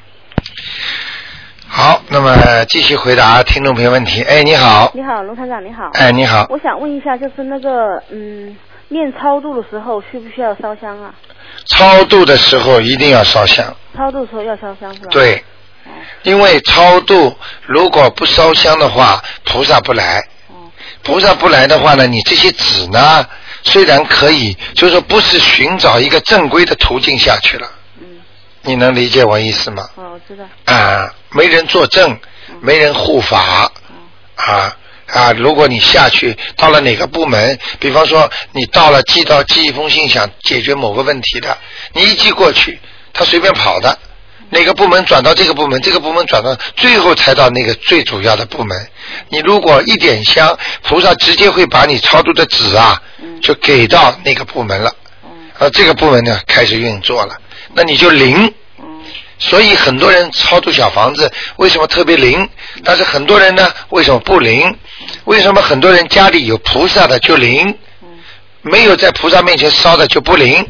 [1.68, 4.22] 好，那么继续回答听众朋友问题。
[4.24, 4.92] 哎，你好。
[4.94, 5.90] 你好，龙台长，你好。
[5.94, 6.46] 哎，你好。
[6.50, 8.56] 我想问一下，就是那个，嗯，
[8.90, 11.14] 念超度的时候需不需要烧香啊？
[11.66, 15.08] 超度的时候一定要烧香，超度的时候要烧香是吧？。
[15.12, 15.36] 对，
[15.86, 15.90] 哦
[16.24, 20.22] 因为超度如果不烧香的话，菩萨不来。
[21.04, 23.28] 哦菩萨不来的话呢，你这些纸呢，
[23.64, 27.70] 虽然可以，就是说不是寻找一个正规的途径下去了。
[28.00, 28.22] 嗯，
[28.62, 29.88] 你能理解我意思吗？
[29.96, 30.46] 哦，我知道。
[30.66, 32.18] 啊，没人作证，
[32.62, 33.72] 没人护法，
[34.36, 34.76] 啊
[35.08, 35.32] 啊！
[35.34, 41.58] 如果你下去到了哪个部门，比方说你到了寄到寄一封信，想解决某个问题的，
[41.94, 42.80] 你一寄过去，
[43.12, 44.00] 他随便跑的，
[44.54, 48.88] 哪个部门转到这个部门，这个部门转到最后才到那个最主要的部门。
[49.30, 53.02] 你如果一点香，菩萨直接会把你超度的纸啊，
[53.42, 54.94] 就给到那个部门了，
[55.58, 57.36] 而这个部门呢开始运作了，
[57.74, 58.54] 那你就灵。
[59.40, 62.48] 所以很多人超度小房子为什么特别灵？
[62.84, 64.74] 但是很多人呢为什么不灵？
[65.26, 67.76] 为什么很多人家里有菩萨的就灵，
[68.62, 70.66] 没有在菩萨面前烧的就不灵？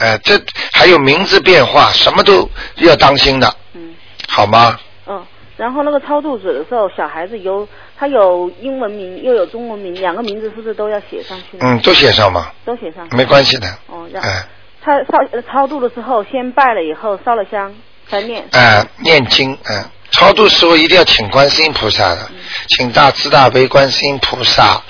[0.00, 0.40] 呃，这
[0.72, 3.94] 还有名字变化，什么都要当心的，嗯
[4.28, 4.78] 好吗？
[5.06, 5.24] 嗯，
[5.56, 11.58] 然后那个超度者的时候，小孩子有他有英文名又有中文名，两个名字是不是都要写上去？
[11.60, 13.06] 嗯，都写上嘛，都写上。
[13.12, 13.68] 没关系的。
[13.86, 14.46] 哦，让哎
[14.82, 17.74] 他烧呃超度的时候，先拜了以后烧了香
[18.08, 18.42] 再念。
[18.52, 22.30] 哎，念经，嗯，超度时候一定要请观世音菩萨的，
[22.68, 24.82] 请大慈大悲观世音菩萨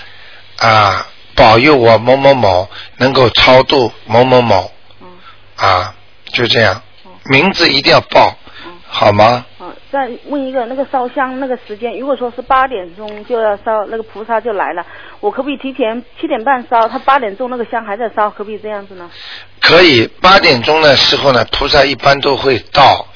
[0.59, 4.70] 啊，保佑我某某某能够超度某某某，
[5.61, 5.94] 啊，
[6.33, 6.83] 就这样，
[7.27, 8.35] 名字一定要报，
[8.87, 9.44] 好吗？
[9.59, 14.85] 哦，再问一个，那个烧香那个时间，如果说是八点钟就要烧，那个菩萨就来了，
[15.20, 16.88] 我可不可以提前七点半烧？
[16.88, 19.11] 他八点钟那个香还在烧，可不可以这样子呢？
[19.61, 23.07] 可以，八点钟的时候呢，菩萨一般都会到。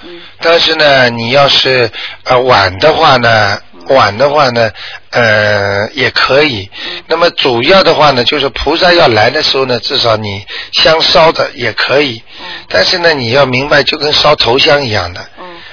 [0.40, 1.90] 但是呢，你要是
[2.24, 4.70] 呃晚的话呢，晚的话呢，
[5.10, 6.70] 呃也可以。
[7.06, 12.22] 那么主要的话呢，就是菩萨要来的时候呢，至少你香烧的也可以。
[12.68, 15.20] 但是呢，你要明白，就跟烧头香一样的。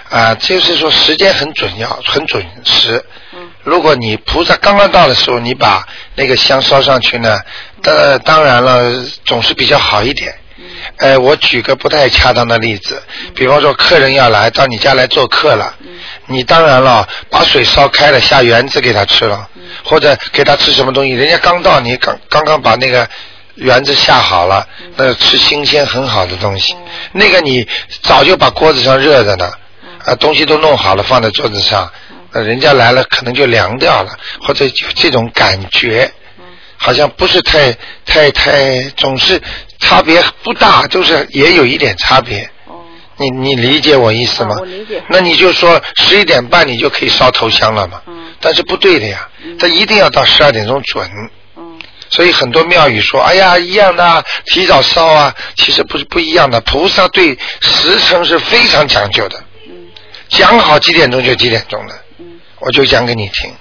[0.09, 3.03] 啊，就是说时间很准要，很准时。
[3.63, 7.39] 如果你菩萨刚刚到的时候，你把那个香烧上去呢，
[7.81, 10.35] 当当然了，总是比较好一点。
[10.97, 13.01] 呃，我举个不太恰当的例子，
[13.35, 15.73] 比方说客人要来到你家来做客了，
[16.27, 19.47] 你当然了，把水烧开了，下圆子给他吃了，
[19.83, 23.07] 或者给他吃什么东西，人家刚到，你刚刚刚把那个
[23.55, 26.75] 园子下好了，那吃新鲜很好的东西，
[27.11, 27.67] 那个你
[28.01, 29.51] 早就把锅子上热着呢，
[30.05, 31.91] 啊，东西都弄好了放在桌子上，
[32.31, 36.11] 那人家来了可能就凉掉了，或者有这种感觉。
[36.83, 37.71] 好像不是太
[38.07, 39.39] 太太，总是
[39.77, 42.43] 差别不大，就是也有一点差别。
[42.65, 42.81] 哦
[43.17, 44.55] 你你理解我意思吗？
[44.55, 48.01] 哦我理解那你就说十一点半你就可以烧头香了嘛？
[48.39, 51.07] 但是不对的呀，它一定要到十二点钟准。
[52.09, 56.59] 所以很多庙宇说，哎呀，一样的啊，提早烧啊，其实不是不一样的。
[56.61, 59.39] 菩萨对时辰是非常讲究的，
[60.29, 61.93] 讲好几点钟就几点钟的，
[62.59, 63.53] 我就讲给你听。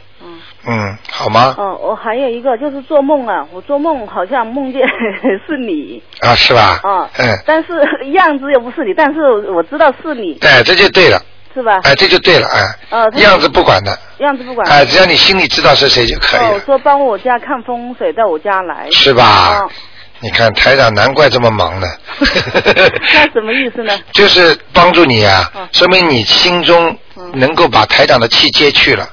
[0.67, 1.55] 嗯，好吗？
[1.59, 4.83] 哦，我还有一个就是做梦啊，我做梦好像梦见
[5.47, 6.81] 是你，啊，是吧？
[6.83, 7.73] 啊，嗯，但是
[8.13, 9.21] 样子又不是你，但是
[9.51, 11.21] 我知道是你，哎，这就对了，
[11.55, 11.81] 是吧？
[11.85, 14.69] 哎，这就对了，哎，呃，样子不管的，样子不管。
[14.71, 18.87] 哎，只要你心里知道是谁就可以了哦，了，说帮我家看风水，到我家来。
[18.91, 19.71] 是吧哦，
[20.21, 21.87] 你看台长难怪这么忙呢，
[23.15, 23.99] 那什么意思呢？
[24.13, 26.95] 就是帮助你啊，嗯说明你心中
[27.33, 29.09] 能够把台长的气接去了。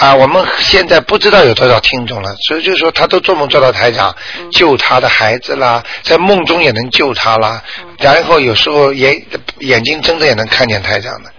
[0.00, 9.22] 啊，我们现在不知道有多少听众了，所以就说他都做梦做到台长、嗯救他的孩子啦，在梦中也能救他啦，嗯然后有时候眼
[9.58, 11.30] 眼睛睁着也能看见台长的，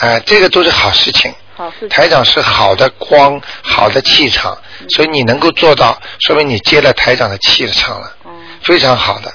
[0.00, 1.30] 啊，这个都是好事情。
[1.30, 8.30] 嗯好事情台长是好的光，好的气场，嗯所以你能够做到，说明你接了台长的气场了，嗯
[8.62, 9.30] 非常好的。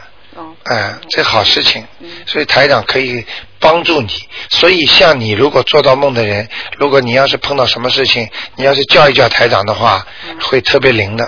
[0.65, 3.26] 哦哎、这好事情，嗯所以台长可以
[3.60, 4.10] 帮助你。
[4.50, 6.47] 所以像你如果做到梦的人，
[6.78, 10.06] 如果你要是碰到什么事情，你要是叫一叫台长的话，
[10.41, 11.26] 会特别灵的。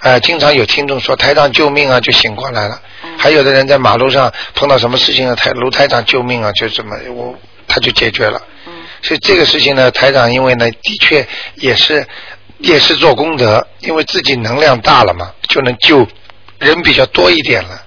[0.00, 2.80] 哎呃，经常有听众说台长救命啊，就醒过来了。
[3.04, 7.34] 嗯还有的人在马路上碰到什么事情啊，台卢台长救命啊，就这么我
[7.66, 8.40] 他就解决了。
[8.66, 12.06] 嗯所以这个事情呢，台长因为呢，的确也是
[12.58, 16.06] 也是做功德，因为自己能量大了嘛，就能救
[16.58, 17.82] 人比较多一点了。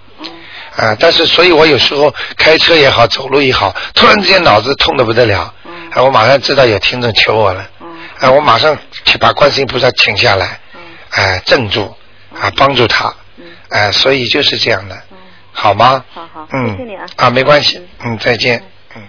[0.77, 5.89] 嗯啊，但是所以我有时候开车也好，走路也好，突然之间脑子痛的不得了，嗯。
[5.91, 7.87] 啊，我马上知道有听众求我了，嗯。
[8.19, 10.79] 啊，我马上去把观世音菩萨请下来，嗯。
[11.11, 11.93] 哎、镇住，
[12.39, 13.45] 啊，帮助他，嗯。
[13.69, 15.17] 哎、所以就是这样的，嗯，
[15.51, 16.03] 好吗？
[16.13, 17.05] 好好，嗯，谢谢你啊。
[17.15, 18.63] 啊，没关系，嗯，再见，
[18.95, 19.01] 嗯，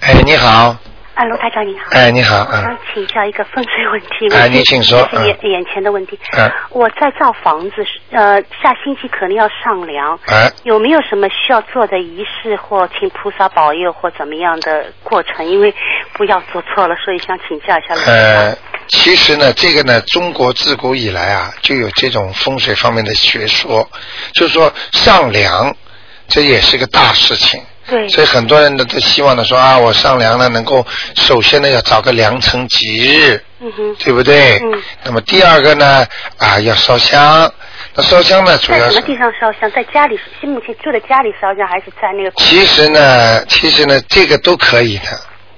[0.00, 0.76] 哎，你好，
[1.22, 1.86] 啊，卢台长你好。
[1.92, 4.34] 哎，你好，我想嗯，请教一个风水问题。
[4.34, 6.18] 哎你请说这是眼眼前的问题。
[6.36, 7.76] 嗯我在造房子，
[8.10, 15.46] 呃，下星期可能要上梁，哎，有没有什么需要做的仪式或请菩萨保佑或怎么样的过程？
[15.46, 15.72] 因为
[16.14, 18.58] 不要做错了，所以想请教一下卢台呃长。，
[18.88, 23.88] 其实呢，这个呢，中国自古以来啊，就有这种风水方面的学说，
[24.34, 25.72] 就是说上梁，
[26.26, 27.62] 这也是个大事情。
[27.88, 34.58] 对，所以很多人呢都希望呢说啊，我上梁呢能够首先呢要找个良辰吉日，嗯哼，对不对？
[34.58, 34.82] 嗯。
[35.04, 36.06] 那么第二个呢
[36.38, 37.52] 啊要烧香，
[37.94, 39.70] 那烧香呢主要是在什么地方烧香？
[39.72, 42.30] 在家里，是目前住在家里烧香，还是在那个？
[42.36, 45.04] 其实呢，其实呢，这个都可以的。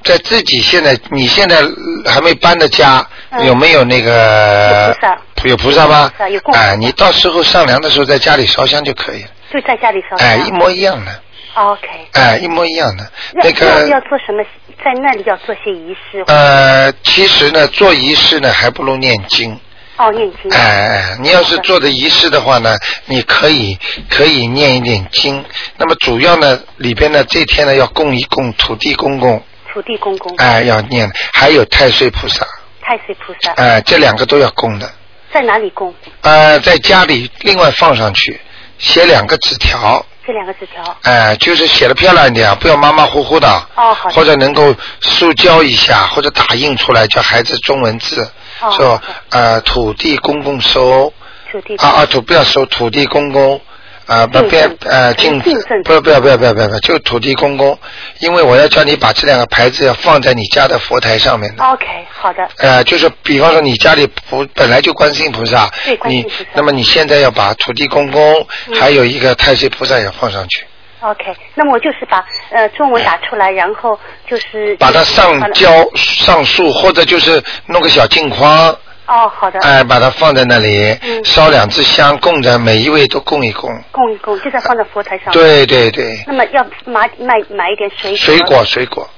[0.03, 6.55] 在自己现在，你现在呃还没搬的家，嗯有没有那个有菩萨有菩萨吗有菩萨有供？
[6.55, 9.29] 哎，你到时候上梁的时候，在家里烧香就可以了。
[9.51, 10.29] 就在家里烧香。
[10.29, 11.23] 哎，一模一样的，
[11.55, 11.89] OK。
[12.13, 13.11] 哎，一模一样的。
[13.35, 14.45] 那个要要做什么？
[14.85, 16.23] 在那里要做些仪式。
[16.27, 19.59] 呃，其实呢，做仪式呢，还不如念经。
[19.97, 20.51] 哦，念经。
[20.53, 22.75] 哎哎，你要是做的仪式的话呢，
[23.07, 23.79] 你可以
[24.11, 25.45] 可以念一点经。
[25.77, 29.41] 那么主要呢，里边呢，这天呢要供一供土地公公，
[29.73, 30.37] 土地公公。
[30.37, 32.45] 哎，要念，还有太岁菩萨，
[32.83, 33.53] 太岁菩萨。
[33.53, 34.91] 哎，这两个都要供的。
[35.33, 35.95] 在哪里供？
[36.23, 38.41] 呃，在家里另外放上去，
[38.79, 40.97] 写两个纸条，这两个纸条。
[41.03, 43.49] 哎、就是写的漂亮一点，不要马马虎虎的。
[43.75, 44.15] 哦，好的。
[44.15, 48.29] 或者能够塑胶一下，或者打印出来，叫孩子中文字，
[48.61, 51.13] 哦说呃土地公公收
[51.51, 53.61] 土地啊啊土不要收土地公公。
[54.07, 57.79] 啊，不敬别赠呃敬敬赠不不要不要不要不要不要，就土地公公，
[58.21, 61.65] 因为我要叫你把这两个牌子要放在你家的佛台上面的。
[61.65, 62.47] OK，好的。
[62.59, 70.67] 呃，就是比方说你家里不本来就观世音菩萨对，你那么你现在要把土地公公、嗯还有一个太岁菩萨也放上去
[71.01, 79.59] ，OK，那么我就是把呃中文打出来，然后就是把它上好了胶上树，或者就是弄个小镜框，哦，好的。
[79.61, 83.71] 哎、把它放在那里，嗯烧两支香，供着每一位都供一供。
[83.93, 85.33] 供一供，就在放在佛台上。。
[85.33, 88.17] 对对对，那么要买买买一点水果。
[88.17, 89.09] 水果水果，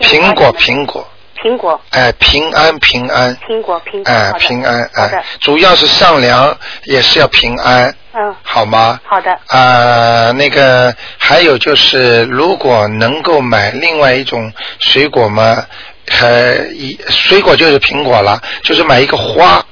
[0.00, 1.06] 苹果苹果，
[1.42, 4.10] 苹果哎、平安平安，苹果苹果。
[4.10, 8.98] 哎、平安哎、主要是上梁也是要平安，嗯，好吗？
[9.04, 9.30] 好的。
[9.48, 15.66] 啊、那个还有就是，如果能够买另外一种水果嘛，
[16.06, 19.64] 呃，一水果就是苹果了，就是买一个花，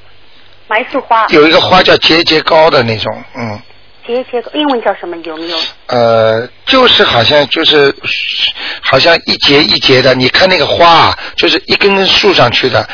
[0.67, 1.25] 买一束花。
[1.29, 3.61] 有一个花叫节节高的那种，嗯，
[4.05, 5.15] 节节高英文叫什么？
[5.17, 5.57] 有没有？
[5.87, 7.93] 呃，就是好像就是
[8.81, 12.87] 好像一节一节的，你看那个花啊，就是一根根竖上去的，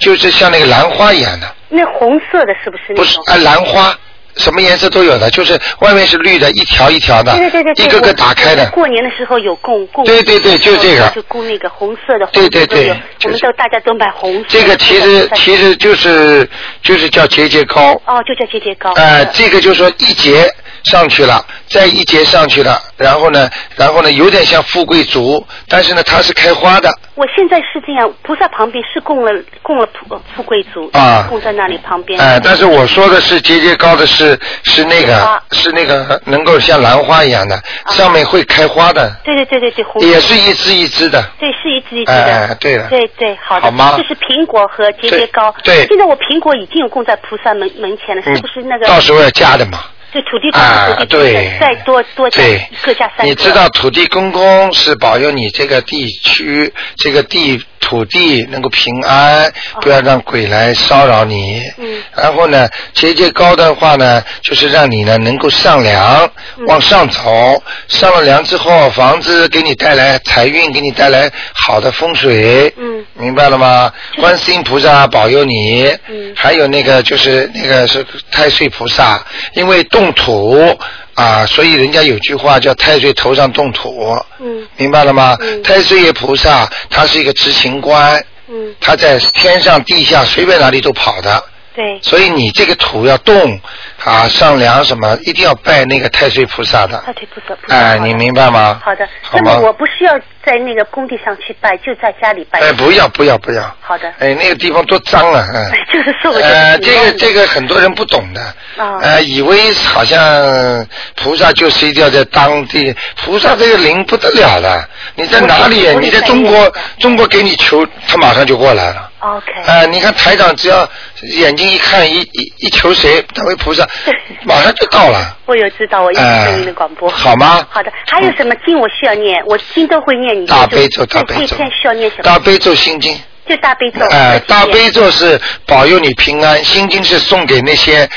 [0.00, 3.04] 就就是像那个兰花一样的，那红色的是不是那种？
[3.04, 3.98] 不是啊，兰花。
[4.36, 8.68] 什么颜色都有的，就是外面是绿的，一条一条的，对对对对，一个个打开的。
[8.70, 10.04] 过年的时候有供供。
[10.04, 12.26] 对对对就这个就供那个红色的。
[12.32, 12.90] 对对对
[13.24, 14.44] 我们都大家都买红色。
[14.48, 16.48] 这个其实其实就是
[16.82, 18.92] 就是叫节节高，哦，就叫节节高。
[18.92, 20.48] 呃，这个就是说一节
[20.84, 29.30] 上去了，再一节上去了，然后呢，然后呢，有点像富贵竹，但是呢，它是开花的，我现在是这样，菩萨旁边是供了
[29.62, 32.20] 供了富富贵竹啊供在那里旁边。
[32.20, 37.60] 哎、但是我说的是节节高的是是是那个花是那个能够像兰花一样的，
[37.90, 41.22] 上面会开花的，对对对对对，也是一枝一枝的。
[41.38, 42.56] 对，是一支一支的。
[42.60, 43.62] 对了对对，好的。
[43.62, 45.54] 好吗就是苹果和节节高。
[45.62, 48.86] 对对现在我苹果已经有供在菩萨门门前了，是不是那个？
[48.86, 49.78] 到时候要加的嘛。
[50.14, 50.60] 就土地公
[50.96, 53.24] 公对再多多加对各加三个。
[53.24, 61.62] 你知道土地公公是保佑你这个地区、这个地土地能够平安，不要让鬼来骚扰你。
[61.78, 62.02] 嗯。
[62.16, 66.28] 然后呢，节节高的话呢，就是让你呢能够上梁，
[66.66, 67.62] 往上走。
[67.86, 72.74] 上了梁之后，房子给你带来财运，给你带来好的风水。
[72.76, 73.04] 嗯。
[73.14, 73.92] 明白了吗？
[74.20, 75.86] 观世音菩萨保佑你。
[76.08, 76.34] 嗯。
[76.34, 79.24] 还有那个就是那个是太岁菩萨，
[79.54, 80.76] 因为动土
[81.16, 84.16] 啊，所以人家有句话叫太岁头上动土。
[84.38, 84.66] 嗯。
[84.76, 85.36] 明白了吗？
[85.40, 91.42] 嗯太岁爷菩萨他是一个执行官，嗯，他在天上地下随便哪里都跑的，
[91.74, 93.58] 对，所以你这个土要动
[94.06, 96.96] 啊，上梁什么一定要拜那个太岁菩萨的。
[97.04, 97.74] 太岁菩萨。
[97.74, 98.80] 哎，你明白吗？
[98.84, 102.60] 好的，那么我不需要在那个工地上去拜，就在家里拜。
[102.60, 103.76] 哎，不要不要不要！
[103.80, 104.08] 好的。
[104.20, 105.44] 哎，那个地方多脏啊！
[105.52, 105.72] 嗯。
[105.92, 108.40] 就是说我呃，这个这个很多人不懂的，
[108.76, 110.86] 啊呃，以为好像
[111.16, 112.94] 菩萨就是一定要在当地，
[113.24, 115.88] 菩萨这个灵不得了了，你在哪里？
[115.98, 119.10] 你在中国，中国给你求，他马上就过来了。
[119.20, 119.52] OK。
[119.66, 120.88] 呃，你看台长只要
[121.22, 123.88] 眼睛一看，一一一求谁，他为菩萨，
[124.44, 125.36] 马上就到了。
[125.46, 127.08] 我有知道，我一直哎听您的广播。
[127.08, 129.42] 好吗好的，还有什么经我需要念？
[129.46, 132.22] 我经都会念，你就大悲咒，大悲咒那这天需要念什么？
[132.22, 133.18] 大悲咒心经。
[133.48, 134.04] 就大悲咒。
[134.06, 138.08] 哎，大悲咒是保佑你平安，心经是送给那些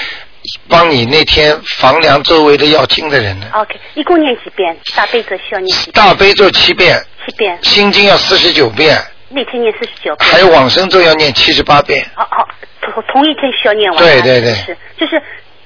[0.68, 3.48] 帮你那天房梁周围的要经的人的。
[3.54, 4.76] OK，一共念几遍？
[4.96, 5.94] 大悲咒需要念几遍？
[5.94, 7.58] 大悲咒七遍，七遍。
[7.62, 8.98] 心经要四十九遍，
[9.30, 10.28] 那天念四十九遍。
[10.32, 12.04] 还有往生咒要念七十八遍。
[12.18, 12.48] 哦哦，
[12.82, 14.00] 同同一天需要念完。
[14.04, 15.22] 对对对是就是。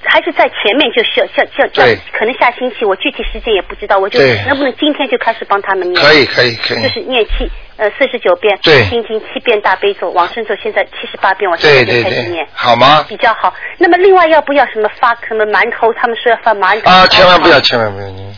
[0.06, 6.04] 还是在前面就需要像像对可能下星期我具体时间也不知道，我就能不能今天就开始帮他们念？
[6.04, 13.04] 可以可以可以就是念七呃四十九遍，对心经七遍大悲咒，往生咒现在七十八遍，我现在就对对对开始念，，好吗？
[13.08, 13.52] 比较好。
[13.78, 15.92] 那么另外要不要什么发什么馒头？
[15.94, 18.34] 他们说要发馒头啊，千万不要，千万不要，你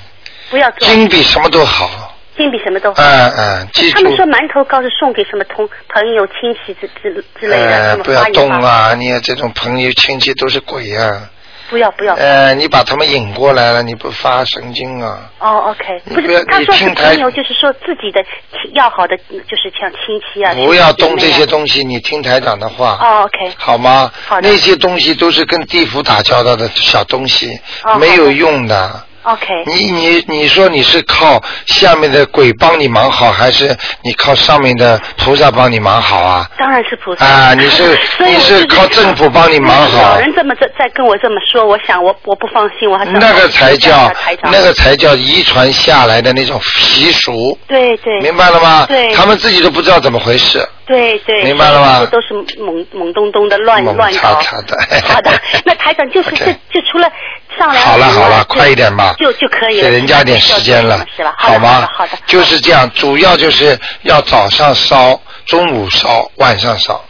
[0.51, 2.12] 不要做经比什么都好。
[2.37, 3.03] 金比什么都好。
[3.03, 8.95] 嗯嗯，他们，说馒头糕是送给什么同朋友亲戚之之之类的，呃，什么不要发一发动啊！
[8.95, 11.31] 你看这种朋友亲戚都是鬼啊！
[11.69, 12.14] 不要不要。
[12.14, 15.31] 呃，你把他们引过来了，你不发神经啊？
[15.39, 20.55] 哦，OK，不是，他说是你听台朋友，就是说自己的亲要好的，就是像亲戚啊。
[20.55, 22.99] 不要动这些东西，你听台长的话。
[23.01, 24.12] 哦，OK，好吗？
[24.27, 29.06] 好的那些东西都是跟地府打交道的小东西，哦没有用的。
[29.27, 36.49] OK，你你你说你是靠下面的鬼帮你忙好，还是你靠上面的菩萨帮你忙好啊？
[36.57, 37.27] 当然是菩萨。
[37.27, 44.12] 啊你是 你是靠政府帮你忙好有人这么在在跟我这么说，我想我我不放心，我还是那个才叫
[44.45, 48.87] 那个才叫遗传下来的那种习俗，对对，明白了吗？
[48.87, 50.64] 对他们自己都不知道怎么回事。
[50.87, 54.41] 对对，明白了吗这都是懵懵懂懂的乱乱搞。
[54.41, 54.78] 叉叉的
[55.09, 55.30] 好的，
[55.64, 57.11] 那台长就是 这就除了
[57.59, 59.89] 上来好了好了，快一点吧，就就可以了。
[59.89, 61.89] 给人家点时间了是吧？，好吗？
[61.93, 67.05] 好的就是这样，主要就是要早上烧，中午烧，晚上烧。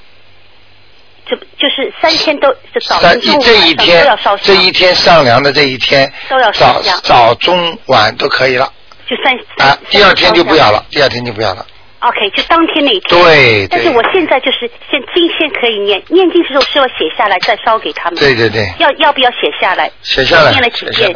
[1.28, 8.72] 就就是三天都就早三上中午这一晚都天要烧，这一天上梁的这一天，都要早烧香早中晚都可以了
[9.08, 9.76] 就三啊。
[9.90, 11.66] 第二天就不要了，第二天就不要了。
[12.01, 13.22] OK，就当天那一天。
[13.22, 18.18] 对对但是我现在就是先今天可以念，念经的时候是要写下来再烧给他们。
[18.18, 19.90] 对对对要要不要写下来？
[20.03, 21.12] 写下来念了几遍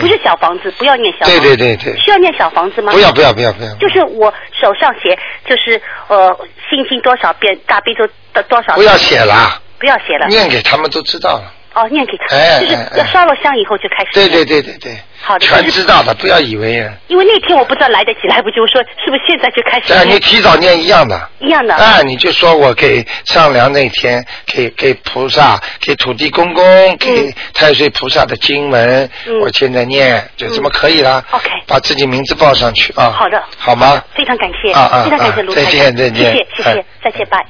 [0.00, 1.56] 不是小房子，不要念小房对子。
[1.56, 2.92] 对对对，需要念小房子吗？
[2.92, 6.36] 不要不要不要不要，就是我手上写，就是呃
[6.70, 8.76] 心经多少遍，大悲咒多多少遍。
[8.76, 10.26] 不要写了，不要写了。
[10.28, 11.52] 念给他们都知道了。
[11.78, 14.44] 哦，念给他，就是哎哎哎要烧了香以后就开始对念。
[14.44, 20.16] 对对对对，好的全知道的，不要以为啊，因为那天我不知道来得及来不及，我说是不是现在就开始啊，念？
[20.16, 21.28] 你提早念一样的。
[21.38, 21.74] 一样的。
[21.74, 31.24] 啊，你就说我给上梁那天给给菩萨、给土地公公、给太岁菩萨的经文，嗯我现在念，就这么可以了。
[31.30, 33.10] OK 把自己名字报上去啊。
[33.10, 34.02] 好的，好吗？
[34.16, 37.46] 非常感谢，啊啊非常感谢啊再卢台长见再见谢谢谢谢哎，再见，拜。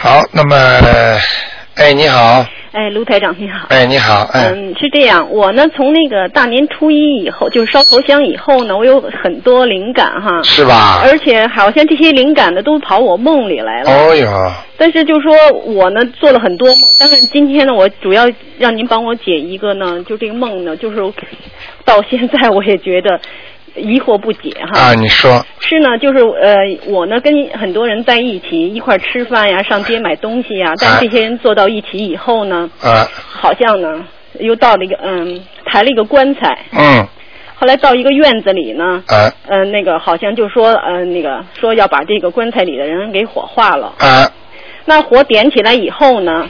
[0.00, 1.18] 好，那么，
[1.78, 3.68] 哎，你好，哎，卢台长你好。
[3.68, 11.00] 哎，你好，哎，嗯，是这样，我呢从那个大年初一以后，就是烧头香以后呢，我有很多灵感哈，是吧？
[11.04, 13.90] 而且好像这些灵感呢都跑我梦里来了。
[13.92, 15.32] 哦哟，但是就说
[15.66, 20.96] 我呢做了很多梦，但是今天呢，我主要让您帮我解一个呢，就这个梦呢，就是
[21.86, 23.20] 到现在我也觉得
[23.76, 24.80] 疑惑不解哈。
[24.80, 26.56] 啊，你说，是呢，就是呃，
[26.86, 34.04] 我呢跟很多人在一起一块儿吃饭呀，上街买东西呀，但这些人坐到一起以后呢，啊，好像呢
[34.40, 37.06] 又到了一个嗯抬了一个棺材，嗯，
[37.54, 39.32] 后来到一个院子里呢，啊。
[39.48, 44.30] 呃那个好像就说呃那个说要把这个棺材里的人给火化了，啊。
[44.84, 46.48] 那火点起来以后呢，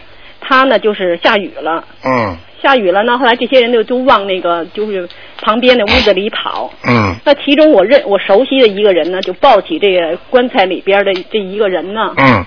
[0.49, 5.07] 他呢就是下雨了，嗯下雨了呢，后来这些人就都往那个就是
[5.43, 6.73] 旁边的屋子里跑。
[6.89, 12.45] 嗯那其中我认我熟悉的一个人呢，就抱起这个棺材里边的这一个人呢，嗯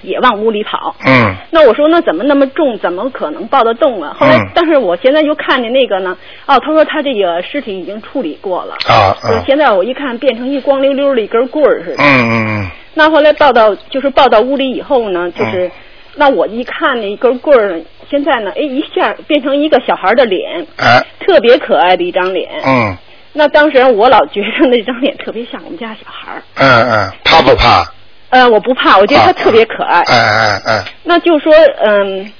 [0.00, 0.96] 也往屋里跑。
[1.06, 2.76] 嗯那我说那怎么那么重？
[2.78, 4.16] 怎么可能抱得动啊？
[4.18, 8.74] 后来，嗯但是我现在就看见那个呢，哦，他说他这个尸体已经处理过了。
[8.88, 9.14] 啊
[9.46, 12.02] 现在我一看变成一光溜溜的一根棍儿似的。
[12.02, 15.70] 嗯嗯那后来抱到就是抱到屋里以后呢，就是、
[16.14, 22.50] 那我一看那一根棍儿，现在呢，哎一下变成一个小孩的脸，嗯，哎特别可爱的一张脸。
[22.66, 22.96] 嗯
[23.34, 26.42] 那当时我老觉得那张脸特别像我们家小孩儿。
[26.56, 27.82] 嗯嗯，怕不怕？
[28.28, 30.00] 呃，我不怕，我觉得他啊特别可爱。
[30.02, 31.50] 哎哎哎，那就说，
[31.82, 32.30] 嗯，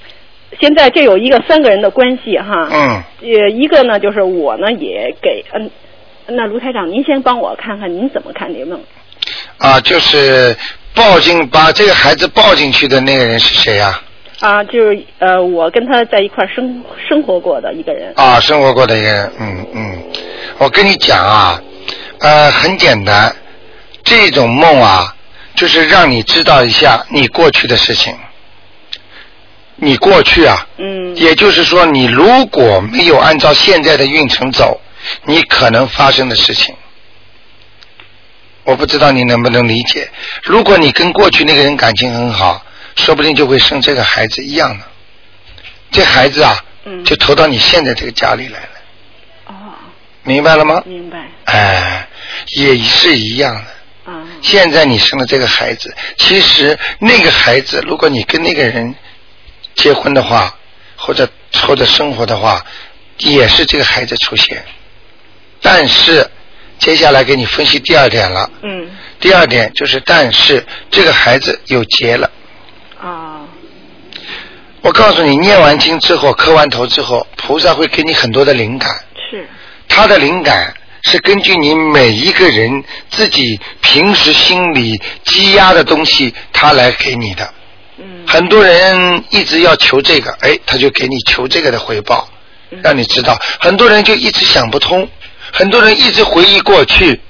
[0.61, 2.69] 现在这有一个三个人的关系哈。
[2.71, 5.71] 嗯呃，一个呢就是我呢也给嗯，
[6.27, 8.79] 那卢台长您先帮我看看您怎么看这个梦？
[9.57, 10.55] 啊，就是
[10.95, 14.01] 抱进把这个孩子抱进去的那个人是谁呀、
[14.41, 18.13] 啊，就是呃，我跟他在一块儿生生活过的一个人。
[18.17, 18.39] 啊？
[18.41, 20.03] 生活过的一个人，嗯嗯，
[20.59, 21.63] 我跟你讲啊，
[22.19, 23.35] 呃，很简单，
[24.05, 25.15] 这种梦啊，
[25.55, 28.15] 就是让你知道一下你过去的事情。
[29.77, 34.81] 你过去啊，嗯也就是说，你如果没有按照现在的运程走，
[35.25, 36.75] 你可能发生的事情，
[38.65, 40.11] 我不知道你能不能理解。
[40.43, 42.65] 如果你跟过去那个人感情很好，
[42.97, 44.85] 说不定就会生这个孩子一样的。
[45.91, 48.69] 这孩子啊，嗯就投到你现在这个家里来了，
[49.47, 49.55] 哦，
[50.23, 50.83] 明白了吗？
[50.87, 52.09] 明白哎，
[52.57, 54.13] 也是一样的。
[54.13, 58.95] 啊现在你生了这个孩子，其实那个孩子，如果你跟那个人
[59.75, 60.57] 结婚的话，
[60.97, 61.29] 或者
[61.67, 62.65] 或者生活的话，
[63.19, 64.65] 也是这个孩子出现。
[65.61, 66.29] 但是
[66.83, 68.51] 接下来给你分析第二点了。
[68.63, 72.29] 嗯第二点就是，但是这个孩子有结了。
[73.01, 73.47] 啊
[74.81, 78.91] 我告诉你，念完经之后，磕完头之后，菩萨会给你很多的灵感。
[79.31, 79.47] 是
[79.87, 87.49] 他的灵感是根据你每一个人自己平时心里积压的东西，他来给你的。
[87.99, 92.29] 嗯很多人一直要求这个，哎，他就给你求这个的回报，
[92.73, 93.39] 嗯让你知道。
[93.61, 95.09] 很多人就一直想不通，
[95.53, 97.21] 很多人一直回忆过去，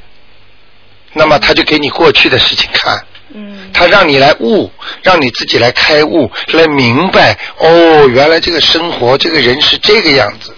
[1.13, 2.99] 那么他就给你过去的事情看。
[3.35, 4.71] 嗯他让你来悟，
[5.03, 10.57] 让你自己来开悟，来明白哦，原来这个生活，这个人是这个样子的。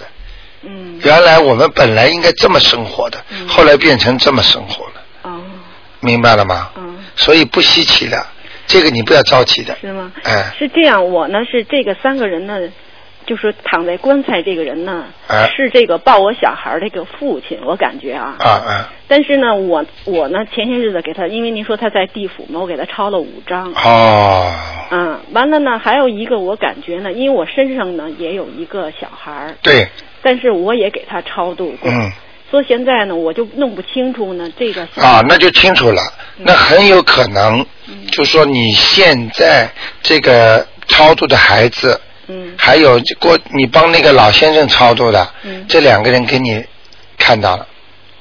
[0.63, 5.41] 嗯原来我们本来应该这么生活的，嗯后来变成这么生活了，哦
[6.01, 6.71] 明白了吗？
[6.77, 8.27] 嗯所以不稀奇的，
[8.67, 9.77] 这个你不要着急的。
[9.81, 10.13] 是吗？
[10.25, 12.59] 哎是这样，我呢是这个三个人呢，
[13.27, 15.51] 就是躺在棺材这个人呢，哎。
[15.57, 18.37] 是这个抱我小孩儿这个父亲，我感觉啊。
[18.39, 23.73] 啊啊但是呢，我我呢前些日子给他，因为您说他在地府嘛，我给他抄了五张。
[23.75, 24.53] 哦，
[24.91, 29.87] 嗯，完了呢，还有一个我感觉呢，因为我身上呢也有一个小孩儿，对，
[30.23, 32.11] 但是我也给他超度过，嗯。
[32.51, 36.01] 所以现在呢我就弄不清楚呢这个啊，那就清楚了。
[36.37, 39.69] 那很有可能，嗯就说你现在
[40.03, 42.01] 这个超度的孩子，嗯
[42.57, 45.65] 还有过你帮那个老先生操作的，嗯。
[45.69, 46.65] 这两个人给你
[47.19, 47.67] 看到了，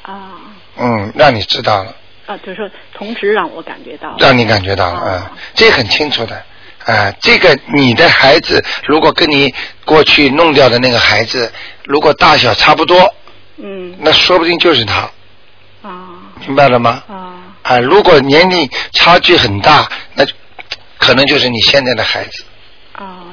[0.02, 0.32] 啊。
[0.78, 1.96] 嗯，让你知道了。
[2.26, 5.32] 啊，就是说同时让我感觉到让你感觉到了，啊。
[5.32, 6.44] 嗯，这很清楚的，
[6.86, 9.54] 啊、这个你的孩子如果跟你
[9.86, 11.52] 过去弄掉的那个孩子，
[11.86, 13.14] 如果大小差不多，
[13.58, 13.96] 嗯。
[14.00, 15.10] 那说不定就是他，
[15.82, 16.10] 啊
[16.46, 17.04] 明白了吗？
[17.08, 20.26] 啊啊、如果年龄差距很大，那
[20.98, 22.44] 可能就是你现在的孩子。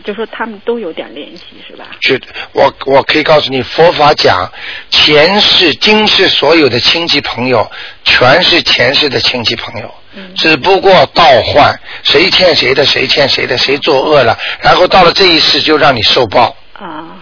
[0.00, 1.86] 啊，就说他们都有点联系是吧？
[2.00, 2.20] 是
[2.52, 4.50] 我我可以告诉你，佛法讲
[4.90, 7.70] 前世今世所有的亲戚朋友，
[8.04, 16.56] 全是前世的亲戚朋友，嗯只不过倒换，谁欠谁的，谁欠谁的，谁作恶了，然后到了这一世就让你受报。
[16.74, 17.16] 啊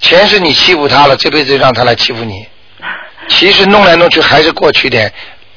[0.00, 2.46] 前世你欺负他了，这辈子让他来欺负你。
[3.26, 5.12] 其实弄来弄去还是过去点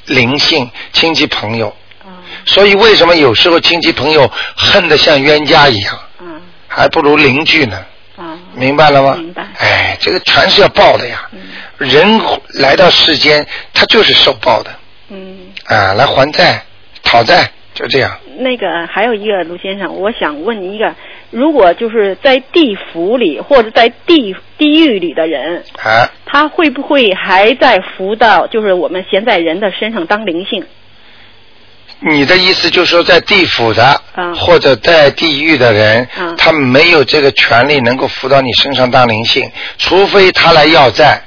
[0.06, 1.68] 灵性亲戚朋友，
[2.04, 2.10] 啊
[2.44, 6.02] 所以为什么有时候亲戚朋友恨得像冤家一样，啊
[6.74, 7.76] 还不如邻居呢？
[8.16, 9.14] 啊明白了吗？
[9.16, 11.28] 明白哎，这个全是要报的呀。
[11.32, 11.40] 嗯
[11.78, 12.20] 人
[12.60, 13.44] 来到世间，
[13.74, 14.70] 他就是受报的
[15.08, 16.62] 嗯，啊，来还债、
[17.02, 18.16] 讨债，就这样。
[18.38, 20.94] 那个还有一个卢先生，我想问你一个，
[21.30, 30.64] 如果就是在地府里或者在地地狱里的人，啊，他会不会还在浮到就是我们现在人的身上当灵性？
[32.04, 34.34] 你的意思就是说，在地府的、嗯。
[34.34, 36.36] 或者在地狱的人，嗯。
[36.36, 41.22] 他没有这个权利能够扶到你身上当灵性，除非他来要债，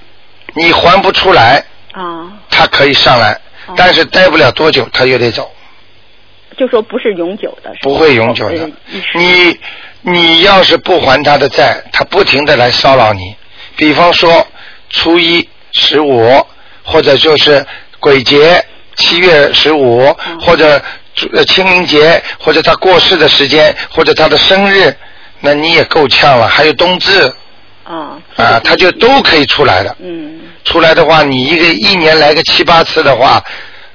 [0.54, 1.64] 你还不出来，
[1.94, 3.32] 啊，他可以上来，
[3.68, 3.74] 哦。
[3.78, 5.50] 但是待不了多久，他又得走。
[6.58, 8.70] 就说不是永久的，不会永久的。
[9.14, 9.60] 你
[10.02, 13.36] 你要是不还他的债，他不停的来骚扰你。
[13.76, 14.46] 比方说
[14.90, 16.46] 初一、十五，
[16.84, 17.66] 或者就是
[18.00, 18.64] 鬼节
[18.96, 20.82] 七月十五，或者
[21.34, 24.96] 呃清明节，或者他过世的时间，或者他的生日，
[25.40, 26.48] 那你也够呛了。
[26.48, 27.32] 还有冬至
[27.84, 29.96] 啊啊，他就都可以出来的。
[30.00, 33.44] 嗯出来的话，你一个一年来个七八次的话，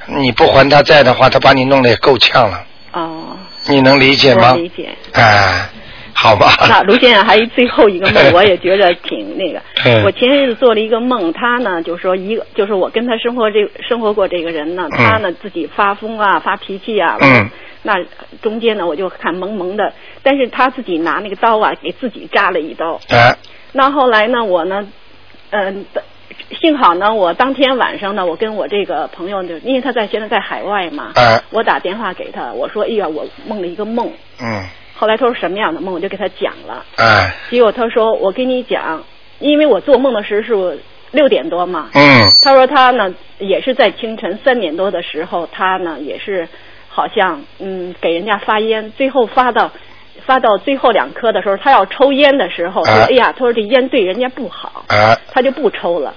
[0.06, 2.64] 你不还他债的话，他把你弄得也够呛了。
[2.92, 3.36] 哦，
[3.66, 4.52] 你能理解吗？
[4.54, 4.90] 理解。
[5.12, 5.68] 哎，
[6.22, 6.52] 好吧。
[6.68, 10.04] 那卢先生还有最后一个梦， 我也觉得挺那个 嗯。
[10.04, 13.58] 我前日子做了一个梦，他呢就说一个就是我跟他生活这
[13.88, 17.48] 生活过这个人呢，嗯他呢自己发疯啊发脾气啊，嗯
[17.82, 17.94] 那
[18.42, 19.92] 中间呢我就看萌萌的，
[20.22, 23.00] 但是他自己拿那个刀啊给自己扎了一刀。
[23.08, 23.34] 哎，
[23.72, 24.86] 那后来呢我呢，
[25.48, 25.86] 嗯、
[26.60, 34.12] 幸好呢，我当天晚上呢，我跟我这个朋友就，因为他在现在在海外嘛，哎我打电话给他，我说，哎呀，我梦了一个梦。
[34.42, 34.62] 嗯，
[35.00, 36.84] 后来他说什么样的梦，我就给他讲了。
[36.96, 39.02] 哎，结果他说：“我跟你讲，
[39.38, 40.78] 因为我做梦的时候是
[41.12, 41.88] 六点多嘛。
[41.94, 46.46] 嗯他说他呢也是在清晨三点多的时候，他呢也是
[46.90, 49.70] 好像嗯给人家发烟，最后发到
[50.26, 56.12] 发到最后两颗的时候，他要抽烟的时候，他说啊哎呀，他说这烟对人家不好，哎，他就不抽了。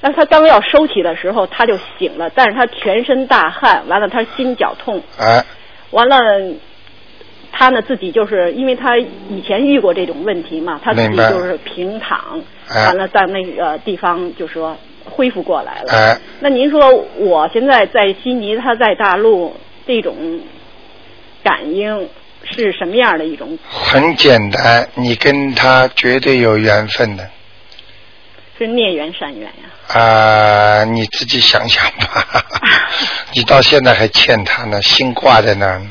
[0.00, 5.44] 但他刚要收起的时候，他就醒了，但是他全身大汗，完了他心绞痛，哎，
[5.90, 6.16] 完了，
[7.52, 15.92] 他呢自己就是因为他以前遇过这种问题嘛，他自己就是平躺，哎完了在那个地方就说恢复过来了。
[15.92, 19.54] 哎，那您说我现在在悉尼，他在大陆，
[19.86, 20.40] 这种
[21.44, 22.08] 感应
[22.44, 23.58] 是什么样的一种？
[23.68, 27.28] 很简单，你跟他绝对有缘分的
[28.58, 30.00] 是孽缘善缘呀？
[30.00, 32.44] 啊、你自己想想吧。
[33.34, 35.90] 你到现在还欠他呢，心挂在那儿呢。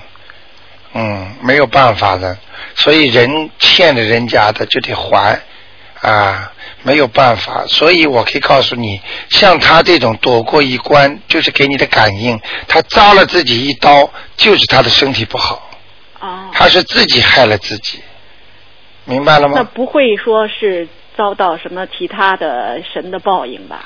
[0.94, 2.38] 嗯，没有办法的，
[2.76, 5.39] 所以人欠了人家的就得还
[6.02, 6.52] 啊，
[6.84, 7.66] 没有办法。
[7.68, 12.38] 所以我可以告诉你，像他这种躲过一关，就是给你的感应。
[12.68, 15.70] 他扎了自己一刀，就是他的身体不好，
[16.20, 18.00] 哦，他是自己害了自己，
[19.06, 19.54] 明白了吗？
[19.56, 23.86] 那不会说是遭到什么其他的神的报应吧？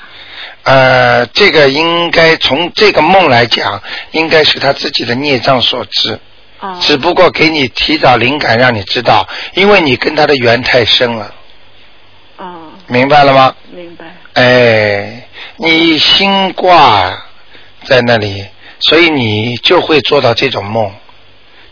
[0.64, 3.80] 呃，这个应该从这个梦来讲，
[4.10, 6.18] 应该是他自己的孽障所致。
[6.66, 11.34] 哦，只不过给你提早灵感，让你知道，因为你跟他的缘太深了，
[12.38, 13.54] 哦，明白了吗？
[13.70, 14.04] 明白。
[14.34, 17.24] 哎，你心挂
[17.84, 18.44] 在那里，
[18.80, 20.90] 所以你就会做到这种梦。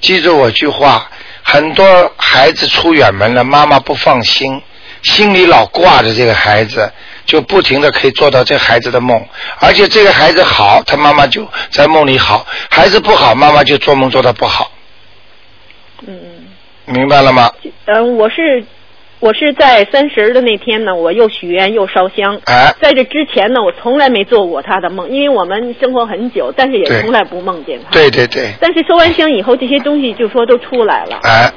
[0.00, 1.10] 记住我句话，
[1.42, 4.60] 很多孩子出远门了，妈妈不放心，
[5.02, 6.92] 心里老挂着这个孩子，
[7.26, 9.26] 就不停的可以做到这孩子的梦。
[9.58, 14.70] 而且这个孩子好，他妈妈就在梦里好；孩子不好，妈妈就做梦做的不好。
[16.06, 16.16] 嗯。
[16.86, 17.50] 明白了吗？
[17.86, 18.62] 嗯，我是
[19.20, 22.38] 我是在三十的那天呢，我又许愿又烧香。
[22.44, 27.90] 哎，在这之前呢，我从来没做过他的梦，因为我们生活很久，但是也从来不梦见他。
[27.90, 31.20] 对对对，但是烧完香以后，这些东西就说都出来了。
[31.22, 31.52] 哎，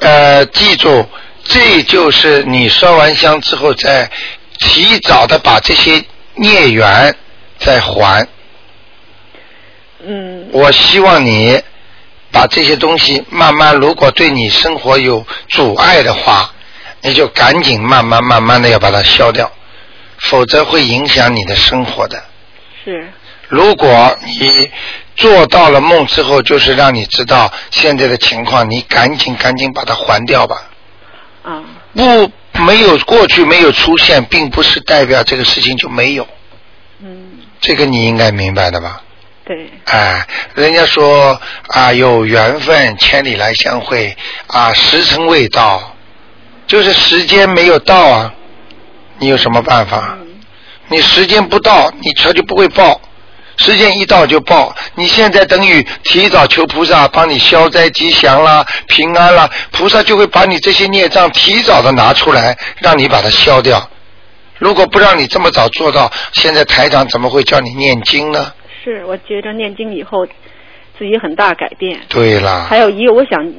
[0.00, 1.04] 呃，记住，
[1.44, 4.10] 这就是你烧完香之后，再
[4.58, 6.02] 提早的把这些
[6.34, 7.14] 孽缘
[7.58, 8.26] 再还。
[10.02, 11.60] 嗯，我希望你
[12.36, 16.52] 把这些东西慢慢，如果对你生活有阻碍的话，
[17.00, 19.50] 你就赶紧慢慢慢慢的要把它消掉，
[20.18, 22.22] 否则会影响你的生活的。
[22.84, 23.10] 是，
[23.48, 24.70] 如果你
[25.16, 30.68] 做到了梦之后，就是让你知道现在的情况，你赶紧赶紧把它还掉吧。
[31.42, 31.64] 啊，
[31.94, 36.28] 不，没有过去没有出现，并不是代表这个事情就没有。
[37.00, 39.00] 嗯，这个你应该明白的吧？
[39.46, 44.16] 对，哎，人家说啊，有缘分千里来相会
[44.48, 45.94] 啊，时辰未到，
[46.66, 48.34] 就是时间没有到啊，
[49.20, 50.18] 你有什么办法？
[50.88, 53.00] 你时间不到，你他就不会报。
[53.56, 63.88] 时间一到就报，你现在等于提早求菩萨帮你消灾吉祥啦、平安啦，菩萨就会把你这些孽障提早的拿出来，让你把它消掉。
[64.58, 68.52] 如果不让你这么早做到，现在台长怎么会叫你念经呢？
[68.92, 70.24] 是我觉着念经以后
[70.96, 72.00] 自己很大改变。
[72.08, 73.52] 对啦，还有一个，我想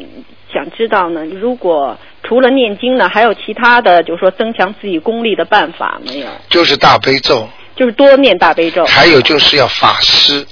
[0.53, 6.27] 想知道呢，如果除了念经呢，还有其他的，就是说增强自己功力的办法没有？
[6.49, 8.85] 就是大悲咒，就是多念大悲咒。
[8.85, 10.45] 还有就是要法师。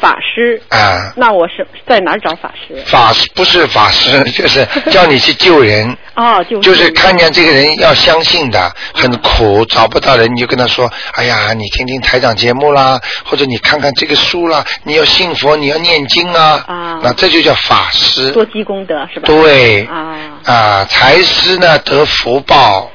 [0.00, 0.60] 法师。
[0.68, 1.12] 啊。
[1.16, 2.74] 那我是在哪儿找法师？
[2.86, 5.96] 法师不是法师， 就是叫你去救人。
[6.14, 17.00] 哦，就就是看见这个人要相信的，很苦，找不到人，你就跟他说：“哎呀，你听听台长节目啦，或者你看看这个书啦，你要信佛，你要念经啊。”啊。
[17.02, 18.32] 那这就叫法师。
[18.32, 19.26] 多积功德是吧？
[19.26, 19.84] 对。
[19.84, 20.16] 啊。
[20.44, 22.90] 啊，财师呢得福报，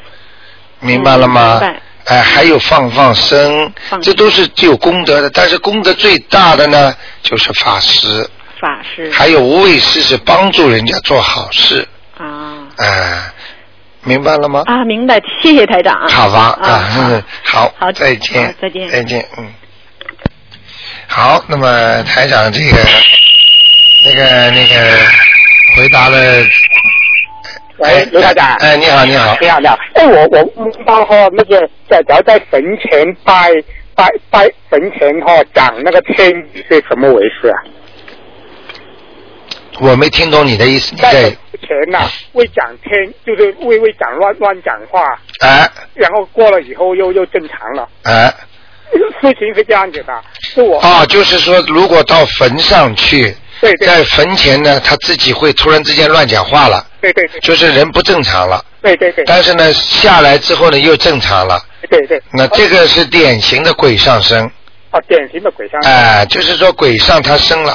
[0.82, 1.60] 明白了吗？
[1.62, 1.82] 明白。
[2.06, 5.30] 哎，还有放放生，这都是具有功德的。
[5.30, 8.30] 但是功德最大的呢，就是法师。
[8.60, 9.10] 法师。
[9.12, 11.88] 还有无畏师是帮助人家做好事。
[12.18, 12.68] 啊。
[12.78, 13.22] 哎，
[14.04, 14.64] 明白了吗？
[14.66, 16.08] 啊，明白，谢谢台长啊。
[16.10, 19.54] 好吧，啊，嗯，好，好，再见，再见，再见，嗯。
[21.08, 22.78] 好，那么台长这个
[24.06, 24.98] 那个那个
[25.78, 26.18] 回答了。
[27.78, 28.56] 喂，卢台长。
[28.60, 29.38] 哎，你好，你好。
[29.42, 29.78] 你好，你好。
[29.96, 31.60] 哎，我我梦到哈那个
[31.90, 33.52] 在只要在坟前拜
[33.96, 37.58] 拜拜坟前哈讲那个天语是什么回事啊？
[39.80, 47.90] 我没听懂你的意思，你在在前呐、会讲天就是会会讲乱乱讲话，哎然后过了以后又又正常了。
[48.04, 48.32] 哎
[49.20, 58.64] 事情是这样子的，是我啊，就是说，如果到坟上去，对对在坟前呢，他自己会突然之间乱讲话了，对对对就是人不正常了。
[58.82, 61.60] 对对对但是呢，下来之后呢，又正常了。
[61.90, 62.22] 对对。
[62.32, 64.46] 那这个是典型的鬼上身，
[64.92, 65.92] 哦，典型的鬼上身。
[65.92, 67.74] 哎，就是说鬼上他生了。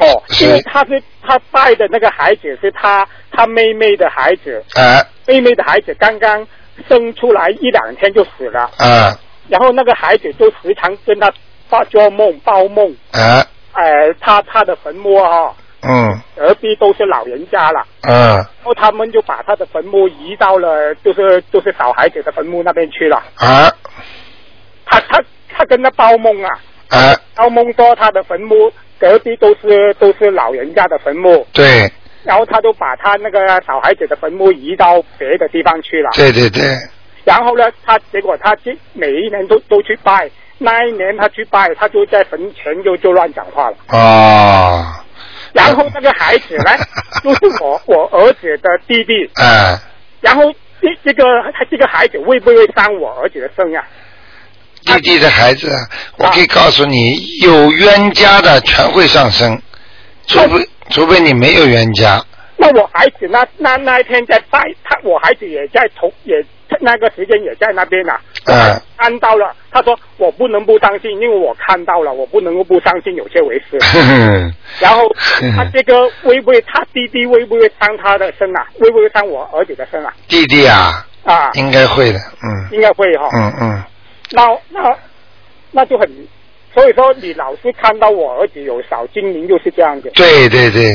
[0.00, 6.44] 哦，是因为他是他带的那个孩子是他他妹妹的孩子，哎妹妹的孩子刚刚
[6.88, 9.16] 生出来一两天就死了，啊
[9.48, 11.32] 然后那个孩子就时常跟他
[11.68, 15.52] 发做梦报梦，啊呃，他他的坟墓啊，
[15.82, 16.20] 嗯。
[16.36, 18.36] 隔壁都是老人家了，嗯。
[18.36, 23.70] 然后他们就把他的坟墓移到了就是就是小孩子的坟墓那边去了，啊。
[24.86, 26.50] 他他他跟他报梦啊，
[26.90, 31.90] 啊，报梦说他的坟墓隔壁都是都是老人家的坟墓，对。
[32.24, 36.10] 然后他就把他那个小孩子的坟墓移到别的地方去了。
[36.14, 36.62] 对对对，
[37.24, 43.76] 然后呢，他结果他这每一年都都去拜，那一年他去拜，他就在坟前就就乱讲话了。
[43.88, 44.84] 哦，
[45.52, 46.70] 然后那个孩子呢，
[47.22, 49.12] 就是我我儿子的弟弟。
[49.40, 49.78] 嗯，
[50.20, 51.24] 然后这这个
[51.54, 53.84] 他这个孩子会不会伤我儿子的身呀？
[54.84, 55.70] 弟弟的孩子，
[56.16, 59.60] 我可以告诉你，有冤家的全会上升，
[60.26, 62.20] 除非除非你没有冤家。
[62.56, 66.34] 那我孩子那那那一天在拜，他我孩子也在同也
[66.82, 73.76] 那个时间也在那边呐、嗯看到了，他说我不能不相信，因为我看到了，我不能够不相信有这回事。
[73.80, 75.02] 哼 哼然后
[75.56, 78.64] 他这个会不会他弟弟会不会伤他的身啊？
[78.78, 80.12] 会不会伤我儿子的身啊？
[80.28, 83.82] 弟弟啊，啊，应该会的，嗯应该会哈、嗯嗯，
[84.30, 84.96] 那那
[85.72, 86.08] 那就很，
[86.74, 90.92] 所以说你老是看到我儿子有小精灵就是这样子对对对，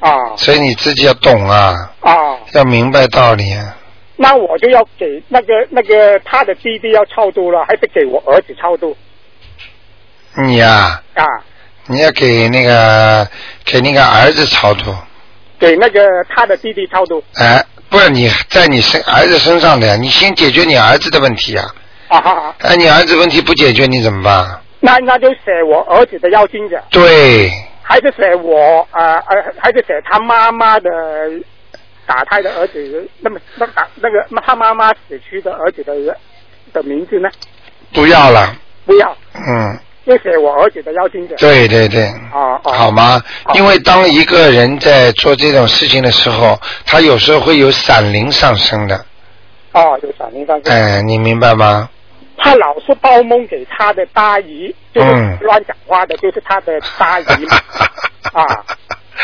[0.00, 3.76] 啊所以你自己要懂啊，啊，要明白道理啊。
[4.22, 8.96] 那我就要给那个那个他的弟弟要超度了，还是给我儿子超度。
[10.36, 11.24] 你呀、啊？
[11.88, 13.28] 你要给那个
[13.64, 14.94] 给那个儿子超度，
[15.58, 17.20] 给那个他的弟弟超度。
[17.34, 17.60] 哎，
[17.90, 21.64] 不是你在你身儿子身上的呀，你先解决你儿子的问题呀、
[22.06, 24.60] 啊哈哈，哎，你儿子问题不解决，你怎么办？
[24.78, 27.50] 那那就写我儿子的妖精者，对，
[27.82, 30.88] 还是写我呃呃，还是写他妈妈的
[32.12, 35.94] 打胎的儿子，那么那打那个他妈妈死去的儿子的
[36.70, 37.30] 的名字呢？
[37.94, 38.54] 不要了，
[38.84, 41.34] 不要，嗯，要写我儿子的邀请者。
[41.36, 43.18] 对对对，啊哦，好吗？
[43.54, 49.06] 因为当一个人在做这种事情的时候，他有时候会有闪灵上升的，
[49.72, 50.70] 哦，有闪灵上升。
[50.70, 51.88] 哎，你明白吗？
[52.36, 55.08] 他老是报梦给他的大姨，就是
[55.40, 57.56] 乱讲话的，就是他的大姨嘛。
[58.34, 58.64] 啊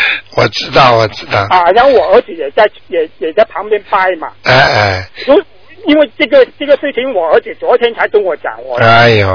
[0.36, 4.28] 我知道，我知道，啊，然后我儿子也在也也在旁边拜嘛。
[4.44, 5.34] 哎哎，就
[5.86, 8.76] 因为这个这个事情，我儿子昨天才跟我讲，我。
[8.78, 9.28] 哎呦，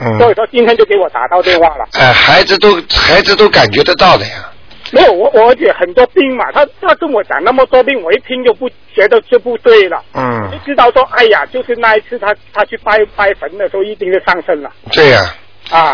[0.00, 1.84] 嗯，所以说今天就给我打到电话了。
[1.92, 4.50] 哎，孩子都孩子都感觉得到的呀，
[4.92, 10.02] 没有，我我儿子很多病嘛，他他跟我讲那么多病，我一听就不觉得就不对了。
[10.14, 10.50] 嗯。
[10.50, 14.70] 就，知道说，哎呀，就是那一次他他去拜拜坟的时候，一定是上身了。
[14.92, 15.36] 对呀、啊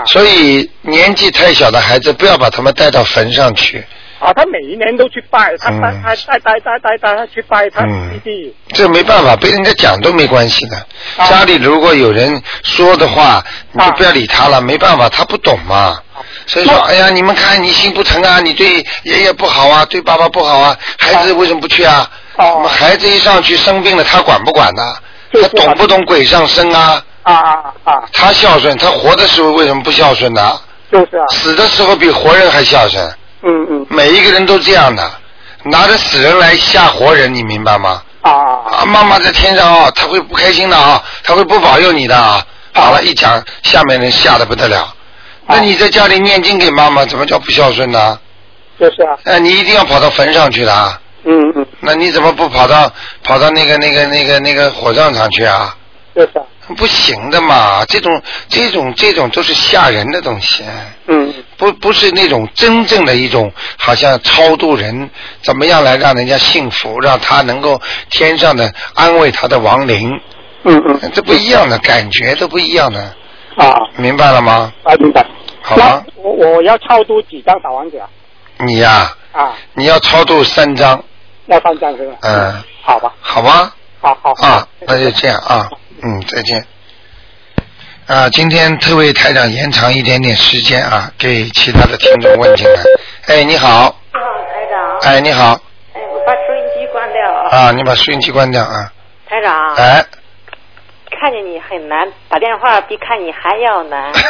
[0.07, 3.85] 所以年纪太小的孩子不要把他们带到坟上去，
[4.19, 4.33] 啊！
[4.33, 8.57] 他每一年都去拜，他带嗯他带带带带带他去拜他嗯弟弟。
[8.75, 10.77] 这没办法，被人家讲都没关系的。
[11.17, 15.99] 啊家里如果有人说的话，你就不要理他了，没办法，他不懂嘛。
[16.47, 22.11] 所以说，哎呀，你们看你心不诚啊，你对爷爷不好啊，对爸爸不好啊，孩子为什么不去啊？
[22.37, 24.83] 哦那么孩子一上去生病了，他管不管呢？
[25.33, 27.03] 就是他懂不懂鬼上身啊？
[27.35, 28.03] 啊啊啊！
[28.13, 30.59] 他孝顺，他活的时候为什么不孝顺呢？
[30.91, 33.05] 就是啊，死的时候比活人还孝顺。
[33.43, 35.11] 嗯嗯每一个人都这样的，
[35.65, 38.03] 拿着死人来吓活人，你明白吗？
[38.23, 42.43] 啊啊啊，妈妈在天上啊，他会不开心的啊，他会不保佑你的啊。
[42.75, 44.95] 好了，一讲下面人吓得不得了。
[45.47, 48.19] 那你在家里念经给妈妈，怎么叫不孝顺呢？
[48.81, 50.99] 就是啊，哎，你一定要跑到坟上去的啊。
[51.25, 52.91] 嗯嗯那你怎么不跑到
[53.23, 55.75] 跑到那个那个那个那个火葬场去啊？
[56.15, 56.43] 就是啊，
[56.75, 60.65] 不行的嘛，这种这种这种都是吓人的东西，
[61.07, 61.35] 嗯。
[61.57, 65.11] 不不是那种真正的一种好像超度人，
[65.43, 70.09] 怎么样来让人家幸福，让他能够天上的安慰他的亡灵，
[70.63, 71.11] 嗯嗯。
[71.13, 73.01] 这不一样的感觉都不一样的，
[73.57, 73.75] 啊。
[73.97, 74.73] 明白了吗？
[74.85, 75.27] 啊明白。
[75.61, 76.05] 好吗？
[76.17, 78.09] 那我我要超度几张小王子啊？
[78.59, 81.03] 你呀、啊，你要超度三张，
[81.47, 82.17] 要三张是吧？
[82.21, 83.75] 嗯，好吧，好吧？
[84.01, 84.31] 好好。
[84.47, 85.69] 啊，那就这样啊，
[86.03, 86.65] 嗯，再见。
[88.07, 92.81] 啊，今天特为台长延长一点点时间啊，给其他的听众问进来。
[93.27, 94.19] 哎，你好，台
[94.71, 95.61] 长，哎，你好，
[95.93, 97.51] 哎，我把收音机关掉啊。
[97.51, 98.93] 啊，你把收音机关掉啊。
[99.29, 100.05] 台长，哎，
[101.21, 104.11] 看见你很难，打电话比看你还要难。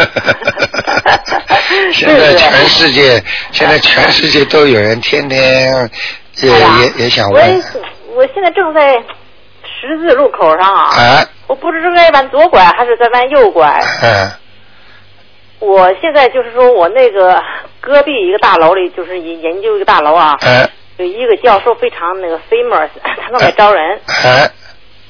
[1.92, 5.88] 现在全世界，现在全世界都有人天天
[6.36, 7.62] 也也也想我问，
[8.14, 8.96] 我现在正在
[9.80, 13.66] 十字路口上啊，哎，我不知道该往左拐还是该往右拐。
[14.02, 14.30] 嗯，
[15.60, 17.42] 我现在就是说我那个
[17.80, 20.68] 隔壁一个大楼里，就是研研究一个大楼啊，哎，
[20.98, 24.00] 有一个教授非常那个 famous， 他正在招人。
[24.24, 24.50] 哎，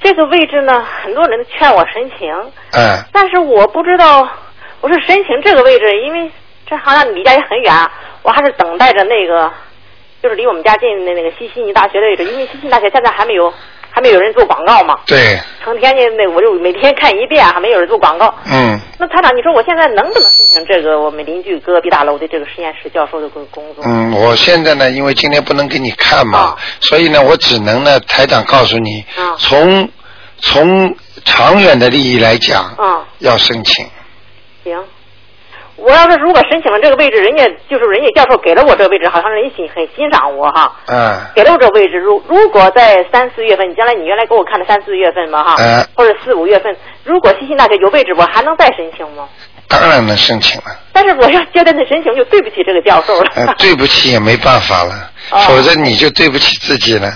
[0.00, 2.32] 这个位置呢，很多人都劝我申请，
[2.72, 4.28] 嗯，但是我不知道，
[4.80, 6.30] 我是申请这个位置，因为
[6.66, 7.74] 这好像离家也很远，
[8.22, 9.52] 我还是等待着那个，
[10.22, 13.52] 就是离我们家近的那个西悉尼大学的位置，因为西悉尼大学现在还没有
[13.90, 18.34] 还没有人做广告嘛，对，成天的那我就每天看一遍，还没有人做广告。
[18.46, 23.84] 嗯，那台长，你说我现在能不能申请这个我们邻居隔壁大楼的这个实验室教授的工工作？
[23.86, 26.58] 嗯，我现在呢，因为今天不能给你看嘛，啊。
[26.80, 29.36] 所以呢，我只能呢，台长告诉你，啊。
[29.38, 29.88] 从
[30.38, 33.86] 从长远的利益来讲，啊，要申请，
[34.64, 34.82] 行。
[35.80, 40.72] 我要是如果申请了这个位置，人家就是人家教授给了我这个位置，好像人欣很欣赏我哈。
[40.86, 49.28] 嗯，给了我这个位置，如如果在三四月份，将来你原来给我看的三四月份嘛哈，嗯或者四五月份，如果西信大学有位置，我还能再申请吗？
[49.68, 53.30] 当然能申请了，但是我要接着那申请，就对不起这个教授了。
[53.36, 57.08] 呃，对不起也没办法了， 哦否则你就对不起自己了，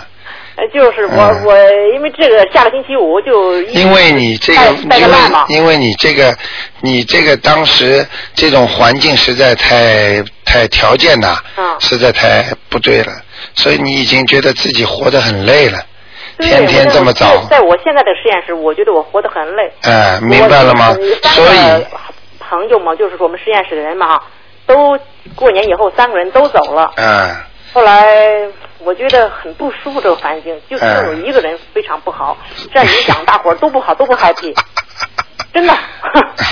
[0.57, 1.57] 呃就是我、嗯我
[1.94, 4.61] 因为这个下个星期五就因为你这个
[4.96, 6.36] 因为因为你这个，
[6.80, 13.12] 你这个当时这种环境实在太太条件呐、嗯实在太不对了，
[13.57, 15.78] 所以你已经觉得自己活得很累了，
[16.38, 19.72] 天天这么早在在我现在的实验室，我觉得我活得很累。
[19.82, 21.84] 哎，明白了吗所以
[22.38, 24.20] 朋友嘛，就是说我们实验室的人嘛，
[24.66, 24.96] 都
[25.34, 26.92] 过年以后三个人都走了。
[26.96, 27.36] 嗯，
[27.74, 28.48] 后来
[28.84, 32.36] 我觉得很不舒服，这个环境就只有一个人非常不好，
[32.72, 34.56] 这样影响大伙儿都不好，都不 happy，
[35.52, 35.74] 真的。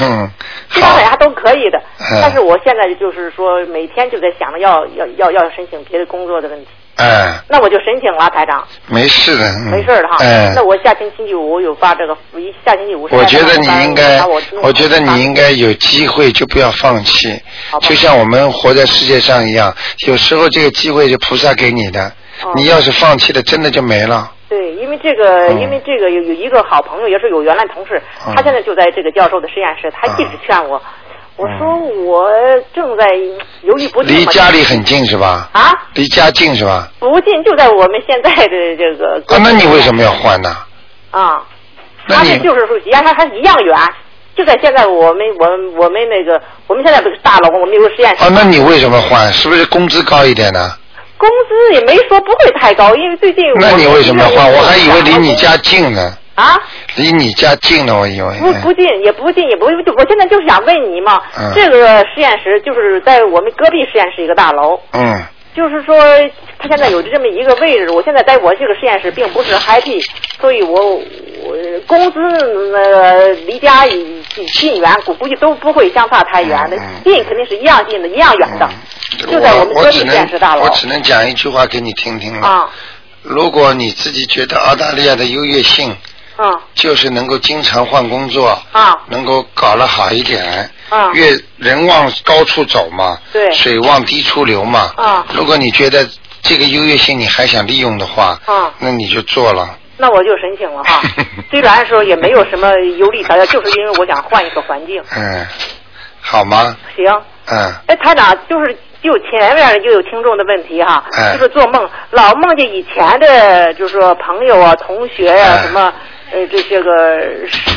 [0.03, 0.29] 嗯，
[0.71, 2.19] 其他大家都可以的，嗯。
[2.21, 9.71] 但是我现在就是说每天就在想着要要要要申请别的工作的问题，哎，那我就申请了，台长，没事的，嗯。
[9.71, 10.17] 没事的哈。
[10.21, 10.53] 哎。
[10.55, 13.09] 那，我下星期五有发这个，一下星期五。
[13.11, 17.41] 我觉得你应该我，我觉得你应该有机会就不要放弃，
[17.81, 19.75] 就像我们活在世界上一样，
[20.07, 22.13] 有时候这个机会是菩萨给你的，
[22.43, 22.53] 哦。
[22.55, 24.31] 你要是放弃了，真的就没了。
[24.49, 25.61] 对，因为这个，嗯。
[25.63, 28.35] 因为这个有有一个好朋友，也是有原来同事，嗯。
[28.37, 30.81] 他现在就在这个教授的实验室，他一直劝我，
[31.37, 32.29] 我说我
[32.75, 33.07] 正在
[33.63, 34.17] 犹豫不定。
[34.17, 35.49] 离家里很近是吧？
[35.53, 36.89] 啊，离家近是吧？
[37.01, 39.17] 不近，就在我们现在的这个。
[39.29, 40.55] 啊，那你为什么要换呢？
[41.11, 41.43] 啊，
[42.09, 43.77] 他是就是说，原来还一样远，
[44.37, 48.25] 就在现在我们我们我们那个我们现在不是大楼，我们有个实验室。
[48.25, 49.33] 啊，那你为什么换？
[49.33, 50.71] 是不是工资高一点呢？
[51.17, 54.53] 工资也没说不会太高，因为最近那你为什么要换？
[54.53, 56.17] 我还以为离你家近呢。
[56.35, 56.59] 啊，
[56.97, 58.39] 离你家近了，我以为。
[58.39, 61.53] 不不近也不近也不，就我现在就是想问你嘛，嗯。
[61.55, 65.23] 这个实验室就是在我们隔壁实验室一个大楼，嗯，
[65.55, 65.95] 就是说
[66.59, 70.03] 他现在有这么一个位置，我现在在我这个实验室并不是 happy，
[70.41, 70.95] 所以我
[71.45, 71.55] 我
[71.87, 72.19] 工资
[72.73, 74.25] 那个离家近
[74.55, 78.69] 近远，估估计都不会相差太远的，近肯定是一样近的，一样远的，
[79.31, 82.47] 就在我们隔壁实验室大楼我只能讲一句话给你听听了。
[82.47, 82.71] 啊。
[83.25, 85.95] 如果你自己觉得澳大利亚的优越性
[86.37, 94.93] 啊就是能够经常换工作，啊能够搞得好一点，啊越人往高处走嘛，对水往低处流嘛。
[94.97, 96.09] 啊如果你觉得
[96.43, 99.79] 这个优越性你还想利用的话，啊，那你就做了。
[99.99, 101.01] 那我就申请了哈。
[101.51, 105.01] 虽然说也没有什么有利条件，就是因为我想换一个环境。
[105.15, 105.47] 嗯，
[106.21, 106.77] 好吗？
[106.97, 107.05] 行。
[107.47, 115.93] 嗯，哎，台长，就是就前面就有听众的问题哈，哎就是做梦老梦见以前的，就是说朋友啊、同学呀、哎什么
[116.33, 116.91] 呃这些个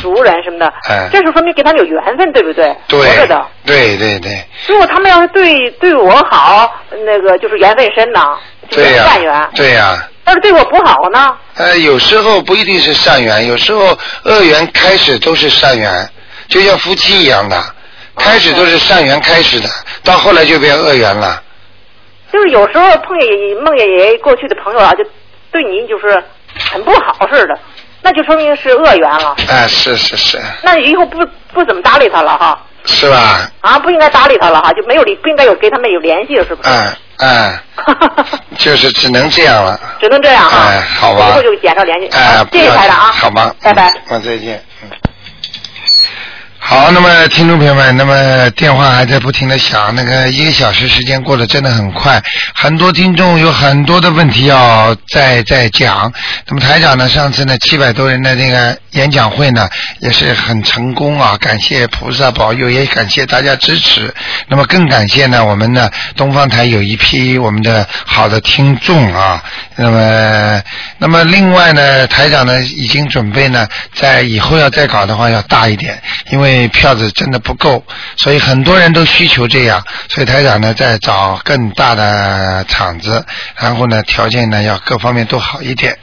[0.00, 2.68] 熟人什么的，哎这是说明跟他们有缘分，对不对？
[2.90, 3.46] 活对着的。
[3.64, 8.36] 对对对如果他们要是对对我好，那个就是缘分深呐，
[8.70, 9.48] 就是善缘。
[9.54, 11.36] 对呀、要是对我不好呢？
[11.56, 16.08] 呃，有时候不一定是善缘，有时候恶缘开始都是善缘，
[16.48, 17.60] 就像夫妻一样的，
[18.16, 19.68] 开始都是善缘开始的，
[20.04, 21.42] 到后来就变恶缘了。
[22.32, 23.28] 就是有时候碰见
[23.62, 25.04] 梦见也过去的朋友啊，就
[25.50, 26.22] 对你就是
[26.70, 27.58] 很不好似的，
[28.06, 29.34] 那就说明是恶缘了。
[29.48, 31.18] 哎、是是是，那以后不
[31.52, 33.50] 不怎么搭理他了哈，是吧？
[33.60, 36.68] 啊，不应该搭理他了哈，就没有理不应该有跟他们有联系了，是不是？
[36.68, 37.58] 嗯嗯，
[38.58, 39.80] 就是只能这样了。
[39.98, 40.68] 只能这样哈。
[40.68, 41.30] 哎，好吧。
[41.30, 42.06] 以后就减少联系。
[42.16, 43.10] 哎，谢谢不要台长啊。
[43.10, 43.92] 好吧，拜拜。
[44.08, 44.62] 那，再见。
[46.68, 52.20] 好，那么听众朋友们，那么电话还在不停的响，那个一个小时时间过得真的很快，
[52.56, 56.12] 很多听众有很多的问题要再再讲。
[56.44, 59.68] 那么台长呢，上次呢七百多人的那个演讲会呢
[60.00, 64.12] 也是很成功啊，感谢菩萨保佑，也感谢大家支持。
[64.48, 69.42] 那么更感谢呢我们呢东方台有一批我们的好的听众啊。
[69.76, 70.62] 那么
[70.96, 77.84] 那么另外呢，台长呢已经准备呢在以后要再搞的话要大一点，因为票子真的不够，
[78.16, 83.22] 所以很多人都需求这样，所以台长呢在找更大的场子，
[83.60, 85.94] 然后呢条件呢要各方面都好一点。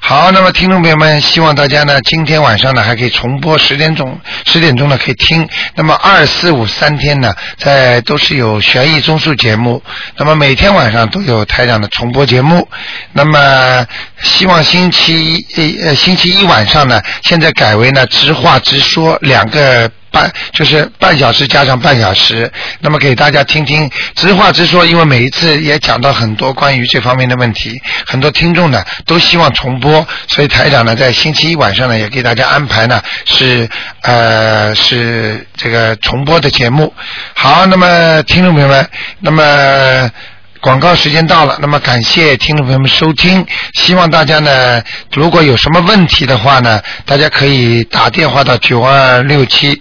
[0.00, 5.48] 好，那么听众朋友们，希望大家呢今天天晚上呢还可以重播十点钟，十点钟呢可以听。
[5.74, 9.82] 那么二四五三天呢，在都是有悬疑综述节目，
[10.18, 12.68] 那么每天晚上都有台长的重播节目。
[13.14, 13.86] 那么
[14.20, 19.90] 希望星期一呃星期一晚上呢，现在改为呢直话直说两个。
[20.10, 22.50] 半就是半小时加上半小时，
[22.80, 33.68] 那么给大家听听直话直说，因为每一次也讲到很多关于这方面的问题，很多听众呢都希望重播，所以台长呢在星期一晚上呢也给大家安排呢是
[34.02, 36.92] 呃是这个重播的节目。
[37.34, 38.88] 好，那么听众朋友们，
[39.20, 40.10] 那么。
[40.58, 44.82] 广告时间到了，那么感谢听众朋友们收听，希望大家呢，
[45.12, 49.80] 如果有什么问题的话呢，大家可以打电话到九二六七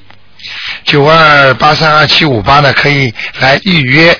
[0.83, 4.17] 九二八三二七五八呢，可以来预约。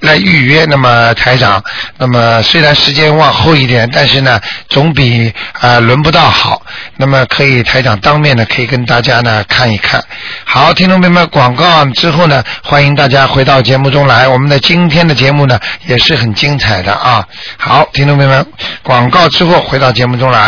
[0.00, 1.60] 来预约，那么台长，
[1.96, 6.62] 那么虽然时间往后一点，但是呢，总比啊、轮不到好。
[6.98, 10.00] 那么可以台长当面呢，可以跟大家呢看一看。
[10.44, 14.28] 好，听众朋友们，广告之后呢，欢迎大家回到节目中来。
[14.28, 17.26] 我们的今天的节目呢，也是很精彩的啊。
[17.56, 18.46] 好，听众朋友们，
[18.84, 20.38] 广告之后回到节目中来。